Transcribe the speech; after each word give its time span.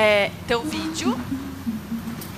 é, 0.00 0.32
ter 0.48 0.56
o 0.56 0.62
vídeo. 0.62 1.14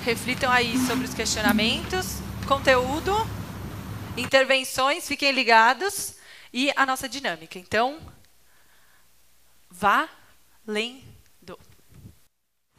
Reflitam 0.03 0.51
aí 0.51 0.77
sobre 0.85 1.05
os 1.05 1.13
questionamentos, 1.13 2.17
conteúdo, 2.45 3.15
intervenções, 4.17 5.07
fiquem 5.07 5.31
ligados 5.31 6.15
e 6.51 6.73
a 6.75 6.85
nossa 6.85 7.07
dinâmica. 7.07 7.57
Então, 7.57 7.99
vá 9.71 10.09
lendo. 10.67 11.57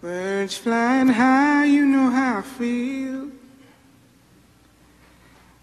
Birds 0.02 0.58
flying 0.58 1.10
high, 1.10 1.66
you 1.66 1.86
know 1.86 2.10
how 2.10 2.40
I 2.40 2.42
feel. 2.42 3.32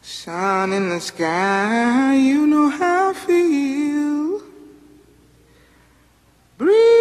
Sun 0.01 0.73
in 0.73 0.89
the 0.89 0.99
sky, 0.99 2.15
you 2.15 2.47
know 2.47 2.71
how 2.71 3.11
I 3.11 3.13
feel. 3.13 4.41
Breeze 6.57 7.00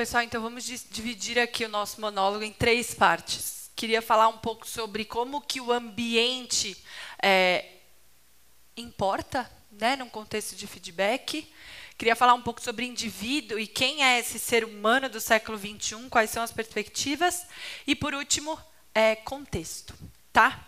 Pessoal, 0.00 0.22
então 0.22 0.40
vamos 0.40 0.64
dividir 0.64 1.38
aqui 1.38 1.62
o 1.62 1.68
nosso 1.68 2.00
monólogo 2.00 2.42
em 2.42 2.54
três 2.54 2.94
partes. 2.94 3.70
Queria 3.76 4.00
falar 4.00 4.28
um 4.28 4.38
pouco 4.38 4.66
sobre 4.66 5.04
como 5.04 5.42
que 5.42 5.60
o 5.60 5.70
ambiente 5.70 6.74
é, 7.22 7.66
importa, 8.74 9.46
né, 9.70 9.96
num 9.96 10.08
contexto 10.08 10.56
de 10.56 10.66
feedback. 10.66 11.46
Queria 11.98 12.16
falar 12.16 12.32
um 12.32 12.40
pouco 12.40 12.62
sobre 12.62 12.86
indivíduo 12.86 13.58
e 13.58 13.66
quem 13.66 14.02
é 14.02 14.18
esse 14.18 14.38
ser 14.38 14.64
humano 14.64 15.06
do 15.06 15.20
século 15.20 15.58
21, 15.58 16.08
quais 16.08 16.30
são 16.30 16.42
as 16.42 16.50
perspectivas 16.50 17.46
e 17.86 17.94
por 17.94 18.14
último, 18.14 18.58
é, 18.94 19.16
contexto, 19.16 19.92
tá? 20.32 20.66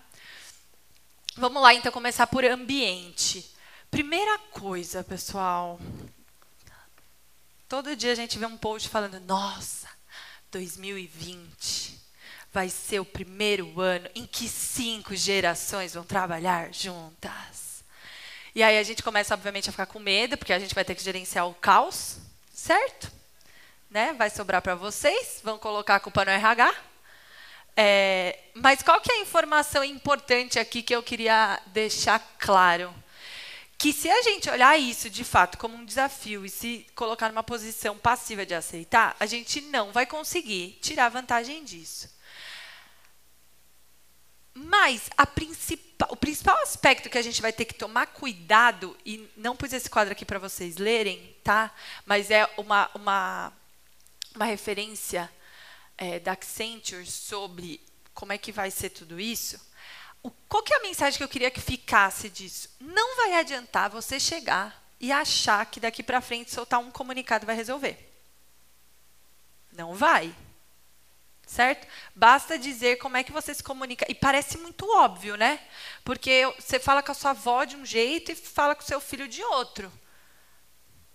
Vamos 1.35 1.63
lá 1.63 1.73
então 1.73 1.91
começar 1.91 2.27
por 2.27 2.45
ambiente. 2.45 3.51
Primeira 3.91 4.39
coisa, 4.51 5.03
pessoal. 5.03 5.81
Todo 7.73 7.97
dia 7.97 8.13
a 8.13 8.15
gente 8.15 8.39
vê 8.39 8.45
um 8.45 8.59
post 8.59 8.87
falando: 8.91 9.19
"Nossa, 9.21 9.89
2020 10.51 11.99
vai 12.53 12.69
ser 12.69 13.01
o 13.01 13.05
primeiro 13.05 13.81
ano 13.81 14.11
em 14.15 14.27
que 14.27 14.47
cinco 14.47 15.17
gerações 15.17 15.95
vão 15.95 16.05
trabalhar 16.05 16.71
juntas." 16.71 17.83
E 18.55 18.63
aí 18.63 18.77
a 18.77 18.83
gente 18.83 19.03
começa, 19.03 19.33
obviamente, 19.33 19.71
a 19.71 19.73
ficar 19.73 19.87
com 19.87 19.99
medo, 19.99 20.37
porque 20.37 20.53
a 20.53 20.59
gente 20.59 20.75
vai 20.75 20.85
ter 20.85 20.95
que 20.95 21.03
gerenciar 21.03 21.49
o 21.49 21.55
caos, 21.55 22.19
certo? 22.53 23.11
Né? 23.91 24.13
Vai 24.13 24.29
sobrar 24.29 24.61
para 24.61 24.75
vocês, 24.75 25.41
vão 25.43 25.57
colocar 25.57 25.95
a 25.95 26.01
culpa 26.01 26.27
no 26.27 26.31
RH. 26.31 26.75
É, 27.75 28.39
mas 28.53 28.83
qual 28.83 29.01
que 29.01 29.11
é 29.11 29.15
a 29.15 29.23
informação 29.23 29.83
importante 29.83 30.59
aqui 30.59 30.83
que 30.83 30.95
eu 30.95 31.03
queria 31.03 31.59
deixar 31.69 32.19
claro? 32.39 32.95
Que 33.83 33.93
se 33.93 34.09
a 34.09 34.23
gente 34.23 34.49
olhar 34.49 34.79
isso 34.79 35.11
de 35.11 35.25
fato 35.25 35.59
como 35.59 35.75
um 35.75 35.85
desafio 35.85 36.47
e 36.47 36.49
se 36.49 36.87
colocar 36.95 37.29
numa 37.29 37.43
posição 37.43 37.99
passiva 37.99 38.47
de 38.47 38.55
aceitar, 38.55 39.17
a 39.19 39.27
gente 39.27 39.61
não 39.61 39.91
vai 39.91 40.07
conseguir 40.07 40.79
tirar 40.81 41.09
vantagem 41.09 41.65
disso. 41.65 42.09
Mas 44.55 45.11
principal, 45.35 46.09
o 46.13 46.17
principal 46.17 46.63
aspecto 46.63 47.11
que 47.11 47.19
a 47.19 47.23
gente 47.23 47.43
vai 47.43 47.53
ter 47.53 47.65
que 47.65 47.75
tomar 47.75 48.07
cuidado, 48.07 48.97
e 49.05 49.29
não 49.37 49.57
pus 49.57 49.73
esse 49.73 49.91
quadro 49.91 50.13
aqui 50.13 50.25
para 50.25 50.39
vocês 50.39 50.77
lerem, 50.77 51.35
tá? 51.43 51.75
mas 52.07 52.31
é 52.31 52.49
uma, 52.57 52.89
uma, 52.95 53.53
uma 54.37 54.45
referência 54.45 55.29
é, 55.99 56.21
da 56.21 56.35
Accenture 56.35 57.05
sobre 57.05 57.81
como 58.15 58.33
é 58.33 58.39
que 58.39 58.53
vai 58.53 58.71
ser 58.71 58.91
tudo 58.91 59.19
isso. 59.19 59.59
Qual 60.49 60.63
que 60.63 60.73
é 60.75 60.77
a 60.77 60.83
mensagem 60.83 61.17
que 61.17 61.25
eu 61.25 61.29
queria 61.29 61.51
que 61.51 61.61
ficasse 61.61 62.29
disso? 62.29 62.69
Não 62.81 63.17
vai 63.17 63.35
adiantar 63.35 63.91
você 63.91 64.21
chegar 64.21 64.83
e 65.01 65.11
achar 65.11 65.65
que 65.67 65.81
daqui 65.81 66.03
para 66.03 66.21
frente 66.21 66.53
soltar 66.53 66.79
um 66.81 66.91
comunicado 66.91 67.47
vai 67.47 67.57
resolver. 67.57 67.99
Não 69.73 69.95
vai 69.95 70.35
certo? 71.53 71.87
Basta 72.15 72.59
dizer 72.59 72.97
como 72.97 73.17
é 73.17 73.23
que 73.23 73.31
você 73.31 73.53
se 73.53 73.63
comunica. 73.63 74.07
E 74.09 74.15
parece 74.15 74.57
muito 74.59 74.87
óbvio, 74.97 75.37
né? 75.37 75.61
Porque 76.03 76.51
você 76.59 76.79
fala 76.81 77.03
com 77.03 77.13
a 77.13 77.15
sua 77.15 77.31
avó 77.31 77.65
de 77.65 77.77
um 77.77 77.85
jeito 77.85 78.33
e 78.33 78.35
fala 78.35 78.75
com 78.75 78.83
o 78.83 78.87
seu 78.87 79.01
filho 79.01 79.29
de 79.29 79.43
outro. 79.45 79.93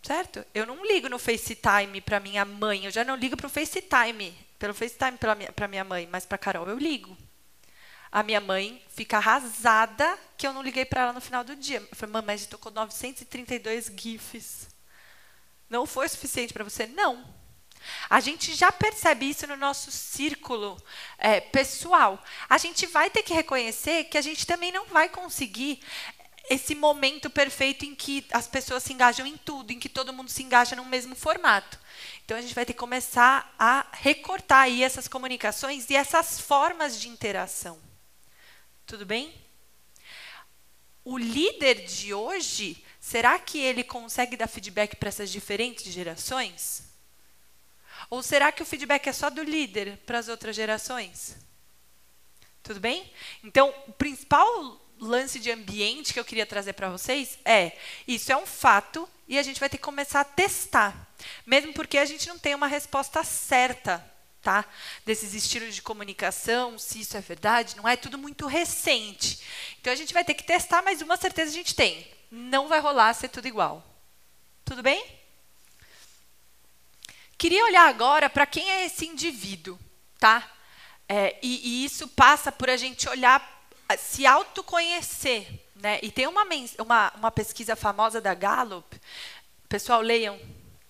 Certo? 0.03 0.45
Eu 0.53 0.65
não 0.65 0.85
ligo 0.85 1.09
no 1.09 1.19
FaceTime 1.19 1.99
para 2.01 2.19
minha 2.19 2.45
mãe, 2.45 2.85
eu 2.85 2.91
já 2.91 3.03
não 3.03 3.15
ligo 3.15 3.35
para 3.35 3.47
o 3.47 3.49
FaceTime, 3.49 4.37
pelo 4.59 4.73
FaceTime 4.73 5.17
para 5.17 5.35
minha, 5.35 5.51
minha 5.67 5.83
mãe, 5.83 6.07
mas 6.09 6.25
para 6.25 6.37
Carol 6.37 6.67
eu 6.67 6.77
ligo. 6.77 7.17
A 8.11 8.23
minha 8.23 8.39
mãe 8.39 8.81
fica 8.89 9.17
arrasada 9.17 10.17
que 10.37 10.47
eu 10.47 10.53
não 10.53 10.61
liguei 10.61 10.85
para 10.85 11.01
ela 11.01 11.13
no 11.13 11.21
final 11.21 11.43
do 11.43 11.55
dia. 11.55 11.79
Eu 11.79 11.95
falei, 11.95 12.23
a 12.27 12.35
gente 12.37 12.49
tocou 12.49 12.71
932 12.71 13.91
GIFs. 13.95 14.67
Não 15.69 15.85
foi 15.85 16.07
suficiente 16.07 16.53
para 16.53 16.63
você? 16.63 16.87
Não. 16.87 17.35
A 18.09 18.19
gente 18.19 18.53
já 18.55 18.71
percebe 18.71 19.29
isso 19.29 19.45
no 19.47 19.55
nosso 19.55 19.91
círculo 19.91 20.81
é, 21.17 21.39
pessoal. 21.39 22.21
A 22.49 22.57
gente 22.57 22.85
vai 22.85 23.09
ter 23.09 23.23
que 23.23 23.33
reconhecer 23.33 24.05
que 24.05 24.17
a 24.17 24.21
gente 24.21 24.45
também 24.45 24.71
não 24.71 24.85
vai 24.85 25.09
conseguir 25.09 25.81
esse 26.49 26.73
momento 26.73 27.29
perfeito 27.29 27.85
em 27.85 27.93
que 27.93 28.25
as 28.31 28.47
pessoas 28.47 28.83
se 28.83 28.93
engajam 28.93 29.27
em 29.27 29.35
tudo, 29.35 29.71
em 29.71 29.79
que 29.79 29.89
todo 29.89 30.13
mundo 30.13 30.29
se 30.29 30.43
engaja 30.43 30.75
no 30.75 30.85
mesmo 30.85 31.15
formato. 31.15 31.77
Então 32.23 32.37
a 32.37 32.41
gente 32.41 32.55
vai 32.55 32.65
ter 32.65 32.73
que 32.73 32.79
começar 32.79 33.53
a 33.59 33.85
recortar 33.91 34.61
aí 34.61 34.83
essas 34.83 35.07
comunicações 35.07 35.89
e 35.89 35.95
essas 35.95 36.39
formas 36.39 36.99
de 36.99 37.09
interação. 37.09 37.86
Tudo 38.87 39.05
bem? 39.05 39.33
O 41.03 41.17
líder 41.17 41.85
de 41.85 42.13
hoje, 42.13 42.81
será 43.01 43.37
que 43.37 43.59
ele 43.59 43.83
consegue 43.83 44.37
dar 44.37 44.47
feedback 44.47 44.95
para 44.95 45.09
essas 45.09 45.29
diferentes 45.29 45.91
gerações? 45.91 46.83
Ou 48.09 48.23
será 48.23 48.49
que 48.49 48.63
o 48.63 48.65
feedback 48.65 49.07
é 49.07 49.11
só 49.11 49.29
do 49.29 49.43
líder 49.43 49.97
para 50.05 50.19
as 50.19 50.29
outras 50.29 50.55
gerações? 50.55 51.35
Tudo 52.63 52.79
bem? 52.79 53.11
Então, 53.43 53.73
o 53.89 53.91
principal 53.91 54.81
lance 54.97 55.37
de 55.37 55.51
ambiente 55.51 56.13
que 56.13 56.19
eu 56.19 56.25
queria 56.25 56.45
trazer 56.45 56.71
para 56.71 56.89
vocês 56.89 57.37
é: 57.43 57.77
isso 58.07 58.31
é 58.31 58.37
um 58.37 58.45
fato 58.45 59.07
e 59.27 59.37
a 59.37 59.43
gente 59.43 59.59
vai 59.59 59.67
ter 59.67 59.77
que 59.77 59.83
começar 59.83 60.21
a 60.21 60.25
testar. 60.25 61.13
Mesmo 61.45 61.73
porque 61.73 61.97
a 61.97 62.05
gente 62.05 62.25
não 62.29 62.39
tem 62.39 62.55
uma 62.55 62.67
resposta 62.67 63.21
certa 63.21 64.16
tá? 64.41 64.65
desses 65.05 65.33
estilos 65.33 65.75
de 65.75 65.81
comunicação, 65.81 66.77
se 66.79 67.01
isso 67.01 67.17
é 67.17 67.21
verdade, 67.21 67.75
não 67.75 67.87
é 67.87 67.95
tudo 67.95 68.17
muito 68.17 68.47
recente. 68.47 69.41
Então 69.79 69.91
a 69.91 69.95
gente 69.95 70.13
vai 70.13 70.23
ter 70.23 70.33
que 70.33 70.43
testar, 70.43 70.81
mas 70.81 71.01
uma 71.01 71.17
certeza 71.17 71.51
a 71.51 71.53
gente 71.53 71.75
tem: 71.75 72.07
não 72.31 72.67
vai 72.67 72.79
rolar 72.79 73.13
ser 73.13 73.29
tudo 73.29 73.47
igual. 73.47 73.83
Tudo 74.63 74.83
bem? 74.83 75.05
Queria 77.37 77.63
olhar 77.65 77.87
agora 77.87 78.29
para 78.29 78.45
quem 78.45 78.69
é 78.69 78.85
esse 78.85 79.05
indivíduo, 79.05 79.77
tá? 80.19 80.49
É, 81.07 81.37
e, 81.41 81.81
e, 81.81 81.85
isso 81.85 82.07
passa 82.07 82.51
por 82.51 82.69
a 82.69 82.75
gente 82.75 83.07
olhar, 83.07 83.65
se 83.97 84.25
autoconhecer, 84.25 85.47
né? 85.75 85.99
E 86.01 86.11
tem 86.11 86.27
uma, 86.27 86.43
uma, 86.79 87.13
uma 87.15 87.31
pesquisa 87.31 87.75
famosa 87.75 88.19
da 88.19 88.33
Gallup, 88.33 88.99
pessoal, 89.69 90.01
leiam, 90.01 90.37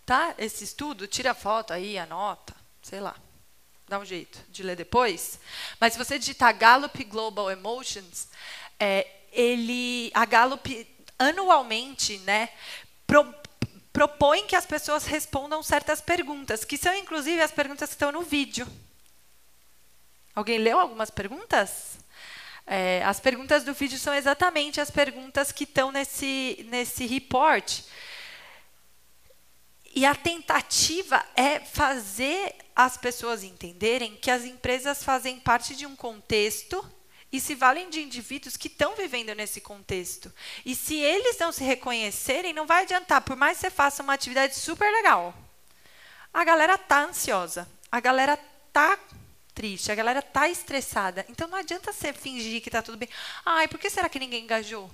tá? 0.05 0.33
Esse 0.37 0.63
estudo, 0.63 1.05
tira 1.05 1.35
foto 1.35 1.73
aí, 1.73 1.99
anota, 1.99 2.55
sei 2.81 2.99
lá, 2.99 3.15
dá 3.87 3.99
um 3.99 4.05
jeito 4.05 4.39
de 4.49 4.63
ler 4.63 4.75
depois. 4.75 5.39
Mas 5.79 5.93
se 5.93 5.99
você 5.99 6.19
digitar 6.19 6.57
Gallup 6.57 7.03
Global 7.05 7.49
Emotions, 7.49 8.27
é, 8.79 9.07
ele, 9.31 10.11
a 10.13 10.25
Gallup 10.25 10.87
anualmente, 11.17 12.17
né, 12.19 12.49
pro, 13.05 13.33
propõe 13.93 14.45
que 14.45 14.55
as 14.55 14.65
pessoas 14.65 15.05
respondam 15.05 15.63
certas 15.63 16.01
perguntas, 16.01 16.63
que 16.63 16.77
são 16.77 16.93
inclusive 16.93 17.41
as 17.41 17.51
perguntas 17.51 17.89
que 17.89 17.95
estão 17.95 18.11
no 18.11 18.21
vídeo. 18.21 18.67
Alguém 20.35 20.59
leu 20.59 20.79
algumas 20.79 21.09
perguntas? 21.09 21.97
É, 22.65 23.01
as 23.05 23.19
perguntas 23.19 23.63
do 23.63 23.73
vídeo 23.73 23.97
são 23.97 24.13
exatamente 24.13 24.81
as 24.81 24.91
perguntas 24.91 25.51
que 25.53 25.63
estão 25.63 25.91
nesse, 25.91 26.65
nesse 26.69 27.05
report. 27.05 27.81
E 29.97 30.05
a 30.05 30.13
tentativa 30.13 31.25
é 31.35 31.59
fazer 31.59 32.53
as 32.75 32.95
pessoas 32.95 33.43
entenderem 33.43 34.15
que 34.15 34.29
as 34.29 34.45
empresas 34.45 35.03
fazem 35.03 35.39
parte 35.39 35.75
de 35.75 35.87
um 35.87 35.95
contexto 35.95 36.87
e 37.31 37.39
se 37.39 37.55
valem 37.55 37.89
de 37.89 38.03
indivíduos 38.03 38.55
que 38.55 38.67
estão 38.67 38.95
vivendo 38.95 39.33
nesse 39.33 39.59
contexto. 39.59 40.31
E 40.63 40.75
se 40.75 40.95
eles 40.97 41.39
não 41.39 41.51
se 41.51 41.63
reconhecerem, 41.63 42.53
não 42.53 42.67
vai 42.67 42.83
adiantar, 42.83 43.21
por 43.21 43.35
mais 43.35 43.57
que 43.57 43.61
você 43.61 43.71
faça 43.71 44.03
uma 44.03 44.13
atividade 44.13 44.53
super 44.53 44.87
legal. 44.91 45.33
A 46.31 46.43
galera 46.43 46.77
tá 46.77 47.03
ansiosa, 47.03 47.67
a 47.91 47.99
galera 47.99 48.37
tá 48.71 48.99
triste, 49.55 49.91
a 49.91 49.95
galera 49.95 50.21
tá 50.21 50.47
estressada. 50.47 51.25
Então 51.27 51.47
não 51.47 51.57
adianta 51.57 51.91
você 51.91 52.13
fingir 52.13 52.61
que 52.61 52.69
está 52.69 52.83
tudo 52.83 52.99
bem. 52.99 53.09
Ai, 53.43 53.67
por 53.67 53.79
que 53.79 53.89
será 53.89 54.07
que 54.07 54.19
ninguém 54.19 54.43
engajou? 54.43 54.91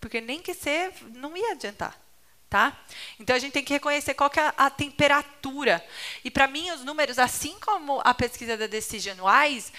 Porque 0.00 0.20
nem 0.20 0.42
que 0.42 0.52
você 0.52 0.92
não 1.14 1.36
ia 1.36 1.52
adiantar. 1.52 2.09
Tá? 2.50 2.76
Então 3.20 3.36
a 3.36 3.38
gente 3.38 3.52
tem 3.52 3.62
que 3.62 3.72
reconhecer 3.72 4.12
qual 4.12 4.28
que 4.28 4.40
é 4.40 4.52
a 4.56 4.68
temperatura. 4.68 5.82
E 6.24 6.30
para 6.32 6.48
mim 6.48 6.68
os 6.72 6.84
números, 6.84 7.16
assim 7.16 7.56
como 7.60 8.02
a 8.04 8.12
pesquisa 8.12 8.56
da 8.56 8.66
Decision 8.66 9.18
Wise, 9.20 9.72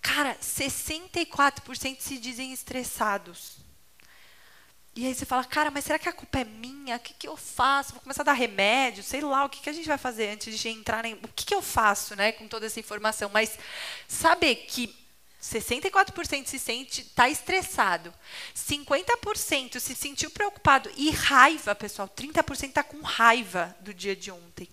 cara, 0.00 0.36
64% 0.42 2.00
se 2.00 2.18
dizem 2.18 2.52
estressados. 2.52 3.62
E 4.96 5.06
aí 5.06 5.14
você 5.14 5.24
fala, 5.24 5.44
cara, 5.44 5.70
mas 5.70 5.84
será 5.84 5.98
que 5.98 6.08
a 6.08 6.12
culpa 6.12 6.40
é 6.40 6.44
minha? 6.44 6.96
O 6.96 7.00
que, 7.00 7.14
que 7.14 7.26
eu 7.26 7.36
faço? 7.36 7.92
Vou 7.92 8.02
começar 8.02 8.22
a 8.22 8.24
dar 8.26 8.32
remédio? 8.34 9.02
Sei 9.02 9.22
lá, 9.22 9.44
o 9.44 9.48
que, 9.48 9.60
que 9.60 9.70
a 9.70 9.72
gente 9.72 9.88
vai 9.88 9.96
fazer 9.96 10.28
antes 10.30 10.58
de 10.58 10.68
entrar 10.68 11.04
em... 11.04 11.14
O 11.14 11.28
que, 11.28 11.46
que 11.46 11.54
eu 11.54 11.62
faço 11.62 12.14
né, 12.14 12.32
com 12.32 12.46
toda 12.46 12.66
essa 12.66 12.78
informação? 12.78 13.30
Mas 13.32 13.58
saber 14.06 14.56
que 14.56 15.01
64% 15.42 16.46
se 16.46 16.58
sente, 16.58 17.00
está 17.00 17.28
estressado. 17.28 18.14
50% 18.54 19.80
se 19.80 19.94
sentiu 19.94 20.30
preocupado 20.30 20.88
e 20.96 21.10
raiva, 21.10 21.74
pessoal. 21.74 22.08
30% 22.08 22.68
está 22.68 22.84
com 22.84 23.00
raiva 23.00 23.76
do 23.80 23.92
dia 23.92 24.14
de 24.14 24.30
ontem. 24.30 24.68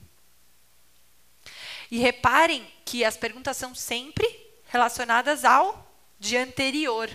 E 1.89 1.98
reparem 1.98 2.71
que 2.86 3.04
as 3.04 3.18
perguntas 3.18 3.57
são 3.57 3.74
sempre 3.74 4.27
relacionadas 4.66 5.44
ao 5.44 5.88
dia 6.19 6.44
anterior, 6.44 7.10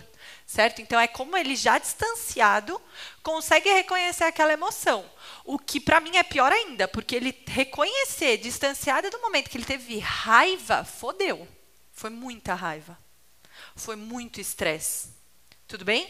certo? 0.45 0.83
Então 0.83 0.99
é 0.99 1.07
como 1.07 1.37
ele 1.37 1.55
já 1.55 1.79
distanciado 1.79 2.81
consegue 3.23 3.73
reconhecer 3.73 4.25
aquela 4.25 4.53
emoção. 4.53 5.09
O 5.45 5.61
que 5.61 5.79
para 5.79 6.01
mim 6.01 6.17
é 6.17 6.25
pior 6.25 6.51
ainda, 6.51 6.89
porque 6.89 7.15
ele 7.15 7.39
reconhecer 7.47 8.39
distanciado 8.39 9.11
do 9.11 9.21
momento 9.21 9.49
que 9.49 9.57
ele 9.57 9.65
teve 9.65 10.01
raiva, 10.01 10.83
fodeu. 10.83 11.47
Foi 11.93 12.11
muita 12.11 12.55
raiva 12.55 13.04
foi 13.75 13.97
muito 13.97 14.41
estresse. 14.41 15.09
Tudo 15.67 15.85
bem? 15.85 16.09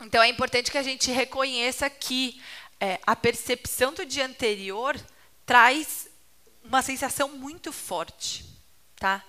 Então 0.00 0.22
é 0.22 0.28
importante 0.28 0.70
que 0.70 0.78
a 0.78 0.82
gente 0.82 1.10
reconheça 1.10 1.88
que 1.90 2.40
é, 2.80 2.98
a 3.06 3.14
percepção 3.14 3.92
do 3.92 4.06
dia 4.06 4.24
anterior 4.24 4.98
traz 5.44 6.08
uma 6.64 6.82
sensação 6.82 7.28
muito 7.28 7.72
forte, 7.72 8.44
tá? 8.96 9.24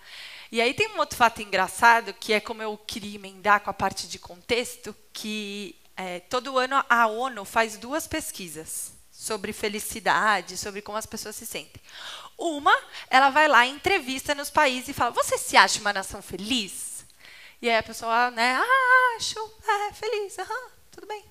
E 0.51 0.61
aí 0.61 0.73
tem 0.73 0.89
um 0.89 0.99
outro 0.99 1.17
fato 1.17 1.41
engraçado 1.41 2.13
que 2.13 2.33
é 2.33 2.39
como 2.39 2.61
eu 2.61 2.77
queria 2.77 3.15
emendar 3.15 3.61
com 3.61 3.69
a 3.69 3.73
parte 3.73 4.07
de 4.07 4.19
contexto, 4.19 4.95
que 5.13 5.75
é, 5.95 6.19
todo 6.21 6.57
ano 6.57 6.83
a 6.89 7.07
ONU 7.07 7.43
faz 7.45 7.77
duas 7.77 8.07
pesquisas 8.07 9.00
sobre 9.21 9.53
felicidade, 9.53 10.57
sobre 10.57 10.81
como 10.81 10.97
as 10.97 11.05
pessoas 11.05 11.35
se 11.35 11.45
sentem. 11.45 11.79
Uma, 12.35 12.75
ela 13.07 13.29
vai 13.29 13.47
lá 13.47 13.63
em 13.67 13.75
entrevista 13.75 14.33
nos 14.33 14.49
países 14.49 14.89
e 14.89 14.93
fala: 14.93 15.11
Você 15.11 15.37
se 15.37 15.55
acha 15.55 15.79
uma 15.79 15.93
nação 15.93 16.23
feliz? 16.23 17.05
E 17.61 17.69
aí 17.69 17.77
a 17.77 17.83
pessoa, 17.83 18.31
né, 18.31 18.55
ah, 18.55 19.15
acho, 19.17 19.37
é, 19.63 19.93
feliz, 19.93 20.35
tudo 20.89 21.05
bem. 21.05 21.23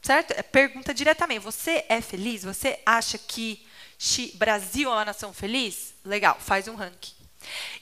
Certo? 0.00 0.30
É, 0.30 0.42
pergunta 0.42 0.94
diretamente: 0.94 1.40
Você 1.40 1.84
é 1.86 2.00
feliz? 2.00 2.44
Você 2.44 2.80
acha 2.86 3.18
que 3.18 3.62
Brasil 4.36 4.88
é 4.88 4.94
uma 4.94 5.04
nação 5.04 5.34
feliz? 5.34 5.92
Legal, 6.02 6.38
faz 6.40 6.66
um 6.66 6.76
ranking. 6.76 7.14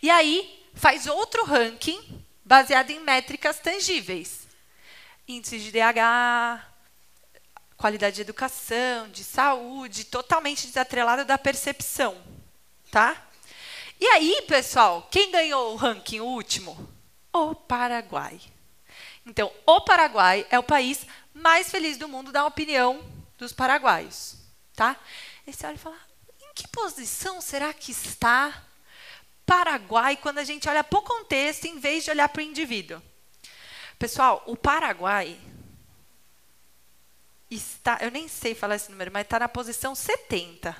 E 0.02 0.10
aí, 0.10 0.68
faz 0.74 1.06
outro 1.06 1.44
ranking 1.44 2.24
baseado 2.44 2.90
em 2.90 2.98
métricas 2.98 3.60
tangíveis. 3.60 4.48
Índice 5.28 5.60
de 5.60 5.70
DH, 5.70 6.66
qualidade 7.78 8.16
de 8.16 8.22
educação, 8.22 9.08
de 9.08 9.22
saúde, 9.22 10.04
totalmente 10.04 10.66
desatrelada 10.66 11.24
da 11.24 11.38
percepção, 11.38 12.20
tá? 12.90 13.28
E 14.00 14.06
aí, 14.08 14.42
pessoal, 14.48 15.08
quem 15.10 15.30
ganhou 15.30 15.72
o 15.72 15.76
ranking 15.76 16.20
último? 16.20 16.76
O 17.32 17.54
Paraguai. 17.54 18.40
Então, 19.24 19.52
o 19.64 19.80
Paraguai 19.80 20.44
é 20.50 20.58
o 20.58 20.62
país 20.62 21.06
mais 21.32 21.70
feliz 21.70 21.96
do 21.96 22.08
mundo, 22.08 22.32
da 22.32 22.44
opinião 22.44 23.00
dos 23.36 23.52
paraguaios, 23.52 24.36
tá? 24.74 24.96
E 25.46 25.52
você 25.52 25.66
olha 25.66 25.76
e 25.76 25.78
fala, 25.78 25.98
em 26.40 26.52
que 26.54 26.66
posição 26.68 27.40
será 27.40 27.72
que 27.72 27.92
está 27.92 28.64
Paraguai 29.46 30.16
quando 30.16 30.38
a 30.38 30.44
gente 30.44 30.68
olha 30.68 30.82
para 30.82 30.98
o 30.98 31.02
contexto 31.02 31.66
em 31.66 31.78
vez 31.78 32.04
de 32.04 32.10
olhar 32.10 32.28
para 32.28 32.40
o 32.40 32.44
indivíduo? 32.44 33.00
Pessoal, 33.98 34.42
o 34.46 34.56
Paraguai 34.56 35.38
está, 37.50 37.98
eu 38.00 38.10
nem 38.10 38.28
sei 38.28 38.54
falar 38.54 38.76
esse 38.76 38.90
número, 38.90 39.10
mas 39.12 39.22
está 39.22 39.38
na 39.38 39.48
posição 39.48 39.94
70. 39.94 40.76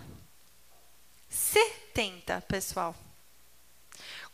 70, 1.28 2.40
pessoal. 2.42 2.94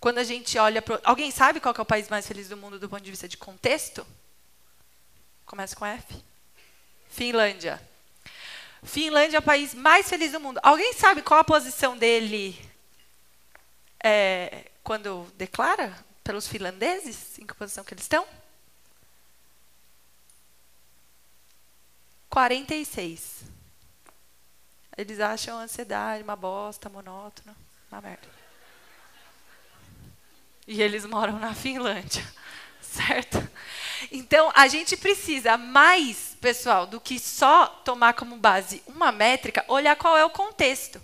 Quando 0.01 0.19
a 0.19 0.25
gente 0.25 0.59
olha 0.59 0.83
para. 0.83 1.01
Alguém 1.05 1.31
sabe 1.31 1.61
qual 1.61 1.75
é 1.77 1.81
o 1.81 1.85
país 1.85 2.09
mais 2.09 2.27
feliz 2.27 2.49
do 2.49 2.57
mundo 2.57 2.79
do 2.79 2.89
ponto 2.89 3.03
de 3.03 3.11
vista 3.11 3.27
de 3.27 3.37
contexto? 3.37 4.07
Começa 5.47 5.75
com 5.75 5.87
F. 5.87 6.23
Finlândia. 7.09 7.81
Finlândia 8.83 9.39
é 9.39 9.41
o 9.41 9.43
país 9.43 9.73
mais 9.73 10.09
feliz 10.09 10.33
do 10.33 10.41
mundo. 10.41 10.61
Alguém 10.63 10.93
sabe 10.93 11.23
qual 11.23 11.41
a 11.41 11.45
posição 11.45 11.97
dele 11.97 12.59
é, 14.03 14.71
quando 14.83 15.27
declara 15.37 15.97
pelos 16.23 16.47
finlandeses? 16.47 17.39
Em 17.39 17.47
que 17.47 17.55
posição 17.55 17.83
que 17.83 17.95
eles 17.95 18.05
estão? 18.05 18.27
46. 22.35 23.45
Eles 24.99 25.21
acham 25.21 25.57
a 25.57 25.63
ansiedade 25.63 26.25
uma 26.25 26.35
bosta, 26.35 26.89
monótona, 26.89 27.55
uma 27.89 28.01
merda. 28.01 28.29
E 30.67 30.83
eles 30.83 31.07
moram 31.07 31.39
na 31.39 31.55
Finlândia, 31.55 32.27
certo? 32.83 33.49
Então, 34.11 34.51
a 34.53 34.67
gente 34.67 34.97
precisa 34.97 35.57
mais, 35.57 36.37
pessoal, 36.41 36.89
do 36.89 37.01
que 37.01 37.21
só 37.21 37.67
tomar 37.67 38.15
como 38.15 38.37
base 38.37 38.83
uma 38.85 39.13
métrica, 39.13 39.65
olhar 39.69 39.95
qual 39.95 40.17
é 40.17 40.25
o 40.25 40.31
contexto. 40.31 40.97
O 40.97 41.03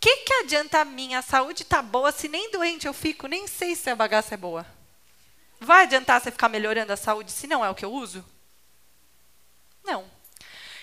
que, 0.00 0.16
que 0.24 0.32
adianta 0.34 0.80
a 0.80 0.86
minha 0.86 1.20
saúde 1.20 1.66
tá 1.66 1.82
boa 1.82 2.10
se 2.12 2.28
nem 2.28 2.50
doente 2.50 2.86
eu 2.86 2.94
fico, 2.94 3.26
nem 3.26 3.46
sei 3.46 3.76
se 3.76 3.90
a 3.90 3.96
bagaça 3.96 4.32
é 4.32 4.38
boa? 4.38 4.66
Vai 5.60 5.82
adiantar 5.82 6.18
você 6.18 6.30
ficar 6.30 6.48
melhorando 6.48 6.94
a 6.94 6.96
saúde 6.96 7.30
se 7.30 7.46
não 7.46 7.62
é 7.62 7.68
o 7.68 7.74
que 7.74 7.84
eu 7.84 7.92
uso? 7.92 8.24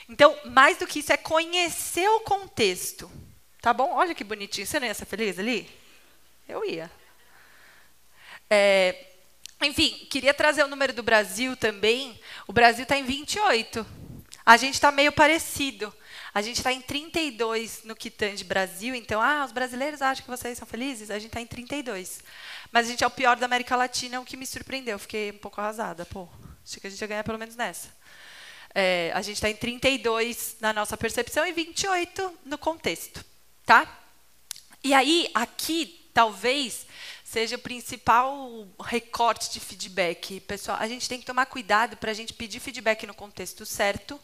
Então, 0.09 0.35
mais 0.45 0.77
do 0.77 0.87
que 0.87 0.99
isso, 0.99 1.13
é 1.13 1.17
conhecer 1.17 2.09
o 2.09 2.21
contexto. 2.21 3.09
Tá 3.61 3.71
bom? 3.71 3.93
Olha 3.93 4.15
que 4.15 4.23
bonitinho. 4.23 4.65
Você 4.65 4.79
não 4.79 4.87
ia 4.87 4.93
ser 4.93 5.05
feliz 5.05 5.37
ali? 5.37 5.69
Eu 6.47 6.65
ia. 6.65 6.89
É, 8.49 9.05
enfim, 9.61 10.07
queria 10.09 10.33
trazer 10.33 10.63
o 10.63 10.67
número 10.67 10.93
do 10.93 11.03
Brasil 11.03 11.55
também. 11.55 12.19
O 12.47 12.53
Brasil 12.53 12.83
está 12.83 12.97
em 12.97 13.03
28. 13.03 13.85
A 14.43 14.57
gente 14.57 14.73
está 14.73 14.91
meio 14.91 15.11
parecido. 15.11 15.93
A 16.33 16.41
gente 16.41 16.57
está 16.57 16.71
em 16.71 16.81
32 16.81 17.83
no 17.83 17.95
que 17.95 18.09
tange 18.09 18.43
Brasil. 18.43 18.95
Então, 18.95 19.21
ah, 19.21 19.43
os 19.45 19.51
brasileiros 19.51 20.01
acham 20.01 20.23
que 20.23 20.29
vocês 20.31 20.57
são 20.57 20.67
felizes? 20.67 21.11
A 21.11 21.19
gente 21.19 21.27
está 21.27 21.41
em 21.41 21.45
32. 21.45 22.23
Mas 22.71 22.87
a 22.87 22.89
gente 22.89 23.03
é 23.03 23.07
o 23.07 23.11
pior 23.11 23.35
da 23.35 23.45
América 23.45 23.75
Latina, 23.75 24.19
o 24.19 24.25
que 24.25 24.37
me 24.37 24.45
surpreendeu. 24.45 24.97
Fiquei 24.97 25.31
um 25.31 25.37
pouco 25.37 25.59
arrasada. 25.61 26.05
Pô, 26.05 26.27
achei 26.65 26.79
que 26.79 26.87
a 26.87 26.89
gente 26.89 27.01
ia 27.01 27.07
ganhar 27.07 27.23
pelo 27.23 27.37
menos 27.37 27.55
nessa. 27.55 27.98
É, 28.73 29.11
a 29.13 29.21
gente 29.21 29.35
está 29.35 29.49
em 29.49 29.55
32 29.55 30.57
na 30.59 30.71
nossa 30.71 30.95
percepção 30.95 31.45
e 31.45 31.51
28 31.51 32.39
no 32.45 32.57
contexto, 32.57 33.25
tá? 33.65 33.99
E 34.83 34.93
aí, 34.93 35.29
aqui, 35.33 36.09
talvez 36.13 36.85
seja 37.23 37.55
o 37.55 37.59
principal 37.59 38.67
recorte 38.79 39.51
de 39.51 39.59
feedback. 39.59 40.39
Pessoal, 40.41 40.77
a 40.79 40.87
gente 40.87 41.07
tem 41.07 41.19
que 41.19 41.25
tomar 41.25 41.45
cuidado 41.45 41.97
para 41.97 42.11
a 42.11 42.13
gente 42.13 42.33
pedir 42.33 42.59
feedback 42.59 43.05
no 43.05 43.13
contexto 43.13 43.65
certo 43.65 44.19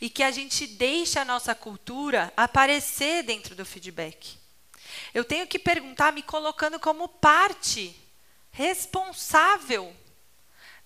e 0.00 0.08
que 0.08 0.22
a 0.22 0.30
gente 0.30 0.66
deixe 0.66 1.18
a 1.18 1.24
nossa 1.24 1.54
cultura 1.54 2.32
aparecer 2.36 3.22
dentro 3.22 3.54
do 3.54 3.64
feedback. 3.64 4.38
Eu 5.12 5.24
tenho 5.24 5.46
que 5.46 5.58
perguntar 5.58 6.12
me 6.12 6.22
colocando 6.22 6.78
como 6.78 7.08
parte 7.08 7.94
responsável 8.52 9.94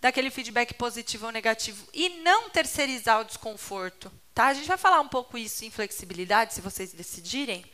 daquele 0.04 0.30
feedback 0.30 0.74
positivo 0.74 1.24
ou 1.24 1.32
negativo 1.32 1.88
e 1.94 2.20
não 2.20 2.50
terceirizar 2.50 3.22
o 3.22 3.24
desconforto. 3.24 4.12
Tá? 4.34 4.48
A 4.48 4.52
gente 4.52 4.68
vai 4.68 4.76
falar 4.76 5.00
um 5.00 5.08
pouco 5.08 5.38
isso 5.38 5.64
em 5.64 5.70
flexibilidade, 5.70 6.52
se 6.52 6.60
vocês 6.60 6.92
decidirem, 6.92 7.64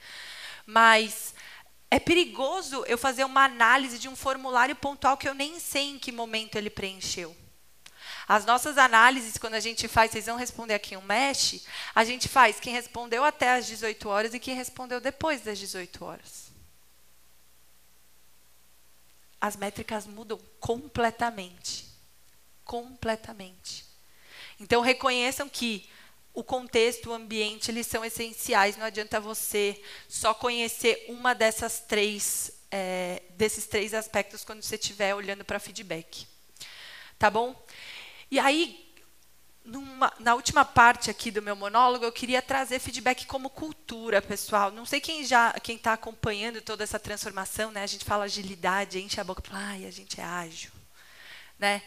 mas 0.65 1.35
é 1.91 1.99
perigoso 1.99 2.85
eu 2.87 2.97
fazer 2.97 3.25
uma 3.25 3.43
análise 3.43 3.99
de 3.99 4.09
um 4.09 4.15
formulário 4.15 4.77
pontual 4.77 5.17
que 5.17 5.29
eu 5.29 5.35
nem 5.35 5.59
sei 5.59 5.91
em 5.91 5.99
que 5.99 6.13
momento 6.13 6.55
ele 6.55 6.71
preencheu. 6.71 7.37
As 8.29 8.45
nossas 8.45 8.79
análises, 8.79 9.37
quando 9.37 9.55
a 9.55 9.61
gente 9.61 9.89
faz, 9.89 10.13
vocês 10.13 10.27
vão 10.27 10.37
responder 10.37 10.75
aqui 10.75 10.97
um 10.97 11.03
mesh, 11.03 11.65
a 11.93 12.05
gente 12.05 12.29
faz 12.29 12.61
quem 12.61 12.73
respondeu 12.73 13.25
até 13.25 13.55
às 13.55 13.67
18 13.67 14.09
horas 14.09 14.35
e 14.35 14.39
quem 14.39 14.55
respondeu 14.55 15.01
depois 15.01 15.41
das 15.41 15.59
18 15.59 16.05
horas. 16.05 16.51
as 19.41 19.57
métricas 19.57 20.07
mudam 20.07 20.39
completamente. 20.61 21.90
Completamente. 22.71 23.85
Então, 24.61 24.81
reconheçam 24.81 25.49
que 25.49 25.91
o 26.33 26.45
contexto, 26.45 27.11
o 27.11 27.13
ambiente, 27.13 27.69
eles 27.69 27.85
são 27.85 28.05
essenciais. 28.05 28.77
Não 28.77 28.87
adianta 28.87 29.19
você 29.19 29.83
só 30.09 30.33
conhecer 30.33 31.05
uma 31.09 31.35
dessas 31.35 31.81
três, 31.81 32.53
é, 32.71 33.25
desses 33.31 33.67
três 33.67 33.93
aspectos 33.93 34.45
quando 34.45 34.63
você 34.63 34.77
estiver 34.77 35.13
olhando 35.17 35.45
para 35.45 35.59
feedback. 35.59 36.29
Tá 37.19 37.29
bom? 37.29 37.61
E 38.31 38.39
aí, 38.39 38.95
numa, 39.65 40.13
na 40.21 40.37
última 40.37 40.65
parte 40.65 41.11
aqui 41.11 41.33
do 41.33 41.43
meu 41.43 41.57
monólogo, 41.57 42.05
eu 42.05 42.13
queria 42.13 42.41
trazer 42.41 42.79
feedback 42.79 43.27
como 43.27 43.51
cultura, 43.51 44.23
pessoal. 44.23 44.71
Não 44.71 44.87
sei 44.87 45.01
quem 45.01 45.25
já, 45.25 45.55
quem 45.55 45.75
está 45.75 45.95
acompanhando 45.95 46.63
toda 46.63 46.85
essa 46.85 47.01
transformação, 47.01 47.73
né? 47.73 47.83
A 47.83 47.89
gente 47.89 48.05
fala 48.05 48.27
agilidade, 48.27 49.03
enche 49.03 49.21
a 49.21 49.25
boca, 49.25 49.43
ai, 49.51 49.87
a 49.87 49.91
gente 49.91 50.21
é 50.21 50.25
ágil, 50.25 50.71
né? 51.59 51.83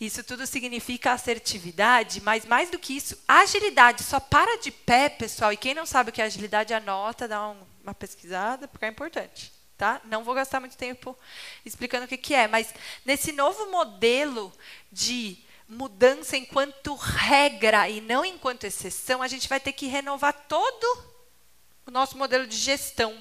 Isso 0.00 0.22
tudo 0.22 0.46
significa 0.46 1.12
assertividade, 1.12 2.20
mas 2.20 2.44
mais 2.44 2.70
do 2.70 2.78
que 2.78 2.96
isso, 2.96 3.18
agilidade 3.26 4.04
só 4.04 4.20
para 4.20 4.58
de 4.58 4.70
pé, 4.70 5.08
pessoal. 5.08 5.52
E 5.52 5.56
quem 5.56 5.74
não 5.74 5.84
sabe 5.84 6.10
o 6.10 6.12
que 6.12 6.22
é 6.22 6.24
agilidade, 6.24 6.72
anota, 6.72 7.26
dá 7.26 7.48
um, 7.48 7.56
uma 7.82 7.94
pesquisada, 7.94 8.68
porque 8.68 8.84
é 8.84 8.88
importante. 8.88 9.52
Tá? 9.76 10.00
Não 10.04 10.24
vou 10.24 10.34
gastar 10.34 10.60
muito 10.60 10.76
tempo 10.76 11.16
explicando 11.64 12.04
o 12.04 12.08
que, 12.08 12.16
que 12.16 12.34
é, 12.34 12.48
mas 12.48 12.74
nesse 13.04 13.30
novo 13.30 13.70
modelo 13.70 14.52
de 14.90 15.38
mudança 15.68 16.36
enquanto 16.36 16.94
regra 16.94 17.88
e 17.88 18.00
não 18.00 18.24
enquanto 18.24 18.64
exceção, 18.64 19.22
a 19.22 19.28
gente 19.28 19.48
vai 19.48 19.60
ter 19.60 19.72
que 19.72 19.86
renovar 19.86 20.32
todo 20.32 21.04
o 21.86 21.90
nosso 21.90 22.16
modelo 22.18 22.46
de 22.46 22.56
gestão. 22.56 23.16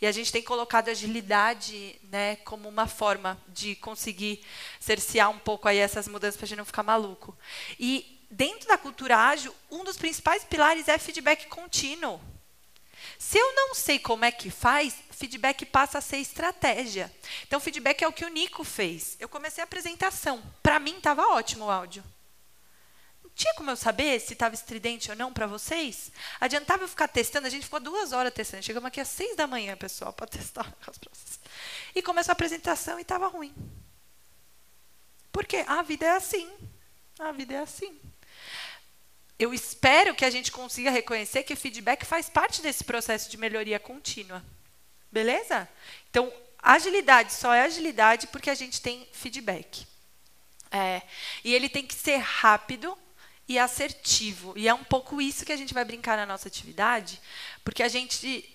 E 0.00 0.06
a 0.06 0.12
gente 0.12 0.32
tem 0.32 0.42
colocado 0.42 0.88
agilidade 0.88 1.98
né, 2.10 2.36
como 2.36 2.68
uma 2.68 2.86
forma 2.86 3.38
de 3.48 3.74
conseguir 3.76 4.44
cercear 4.80 5.30
um 5.30 5.38
pouco 5.38 5.68
aí 5.68 5.78
essas 5.78 6.08
mudanças 6.08 6.36
para 6.36 6.44
a 6.44 6.48
gente 6.48 6.58
não 6.58 6.64
ficar 6.64 6.82
maluco. 6.82 7.36
E 7.78 8.20
dentro 8.30 8.68
da 8.68 8.78
cultura 8.78 9.16
ágil, 9.16 9.54
um 9.70 9.84
dos 9.84 9.96
principais 9.96 10.44
pilares 10.44 10.88
é 10.88 10.98
feedback 10.98 11.46
contínuo. 11.46 12.20
Se 13.18 13.38
eu 13.38 13.54
não 13.54 13.74
sei 13.74 13.98
como 13.98 14.24
é 14.24 14.32
que 14.32 14.50
faz, 14.50 14.94
feedback 15.10 15.64
passa 15.66 15.98
a 15.98 16.00
ser 16.00 16.18
estratégia. 16.18 17.12
Então, 17.46 17.60
feedback 17.60 18.02
é 18.02 18.08
o 18.08 18.12
que 18.12 18.24
o 18.24 18.28
Nico 18.28 18.64
fez. 18.64 19.16
Eu 19.20 19.28
comecei 19.28 19.62
a 19.62 19.64
apresentação. 19.64 20.42
Para 20.62 20.80
mim, 20.80 20.96
estava 20.96 21.22
ótimo 21.28 21.66
o 21.66 21.70
áudio 21.70 22.04
tinha 23.34 23.52
como 23.54 23.70
eu 23.70 23.76
saber 23.76 24.20
se 24.20 24.32
estava 24.32 24.54
estridente 24.54 25.10
ou 25.10 25.16
não 25.16 25.32
para 25.32 25.46
vocês? 25.46 26.12
Adiantava 26.40 26.84
eu 26.84 26.88
ficar 26.88 27.08
testando? 27.08 27.46
A 27.46 27.50
gente 27.50 27.64
ficou 27.64 27.80
duas 27.80 28.12
horas 28.12 28.32
testando. 28.32 28.62
Chegamos 28.62 28.86
aqui 28.86 29.00
às 29.00 29.08
seis 29.08 29.36
da 29.36 29.46
manhã, 29.46 29.76
pessoal, 29.76 30.12
para 30.12 30.26
testar. 30.28 30.72
E 31.94 32.00
começou 32.00 32.30
a 32.30 32.34
apresentação 32.34 32.98
e 32.98 33.02
estava 33.02 33.26
ruim. 33.26 33.52
Por 35.32 35.44
quê? 35.46 35.64
A 35.66 35.82
vida 35.82 36.06
é 36.06 36.10
assim. 36.10 36.48
A 37.18 37.32
vida 37.32 37.54
é 37.54 37.58
assim. 37.58 37.98
Eu 39.36 39.52
espero 39.52 40.14
que 40.14 40.24
a 40.24 40.30
gente 40.30 40.52
consiga 40.52 40.90
reconhecer 40.90 41.42
que 41.42 41.56
feedback 41.56 42.04
faz 42.04 42.28
parte 42.28 42.62
desse 42.62 42.84
processo 42.84 43.28
de 43.28 43.36
melhoria 43.36 43.80
contínua. 43.80 44.44
Beleza? 45.10 45.68
Então, 46.08 46.32
agilidade 46.62 47.32
só 47.32 47.52
é 47.52 47.62
agilidade 47.62 48.28
porque 48.28 48.48
a 48.48 48.54
gente 48.54 48.80
tem 48.80 49.08
feedback. 49.12 49.84
É, 50.70 51.02
e 51.42 51.52
ele 51.52 51.68
tem 51.68 51.84
que 51.84 51.94
ser 51.94 52.16
rápido, 52.18 52.96
e 53.48 53.58
assertivo. 53.58 54.54
E 54.56 54.68
é 54.68 54.74
um 54.74 54.84
pouco 54.84 55.20
isso 55.20 55.44
que 55.44 55.52
a 55.52 55.56
gente 55.56 55.74
vai 55.74 55.84
brincar 55.84 56.16
na 56.16 56.26
nossa 56.26 56.48
atividade, 56.48 57.20
porque 57.62 57.82
a 57.82 57.88
gente. 57.88 58.50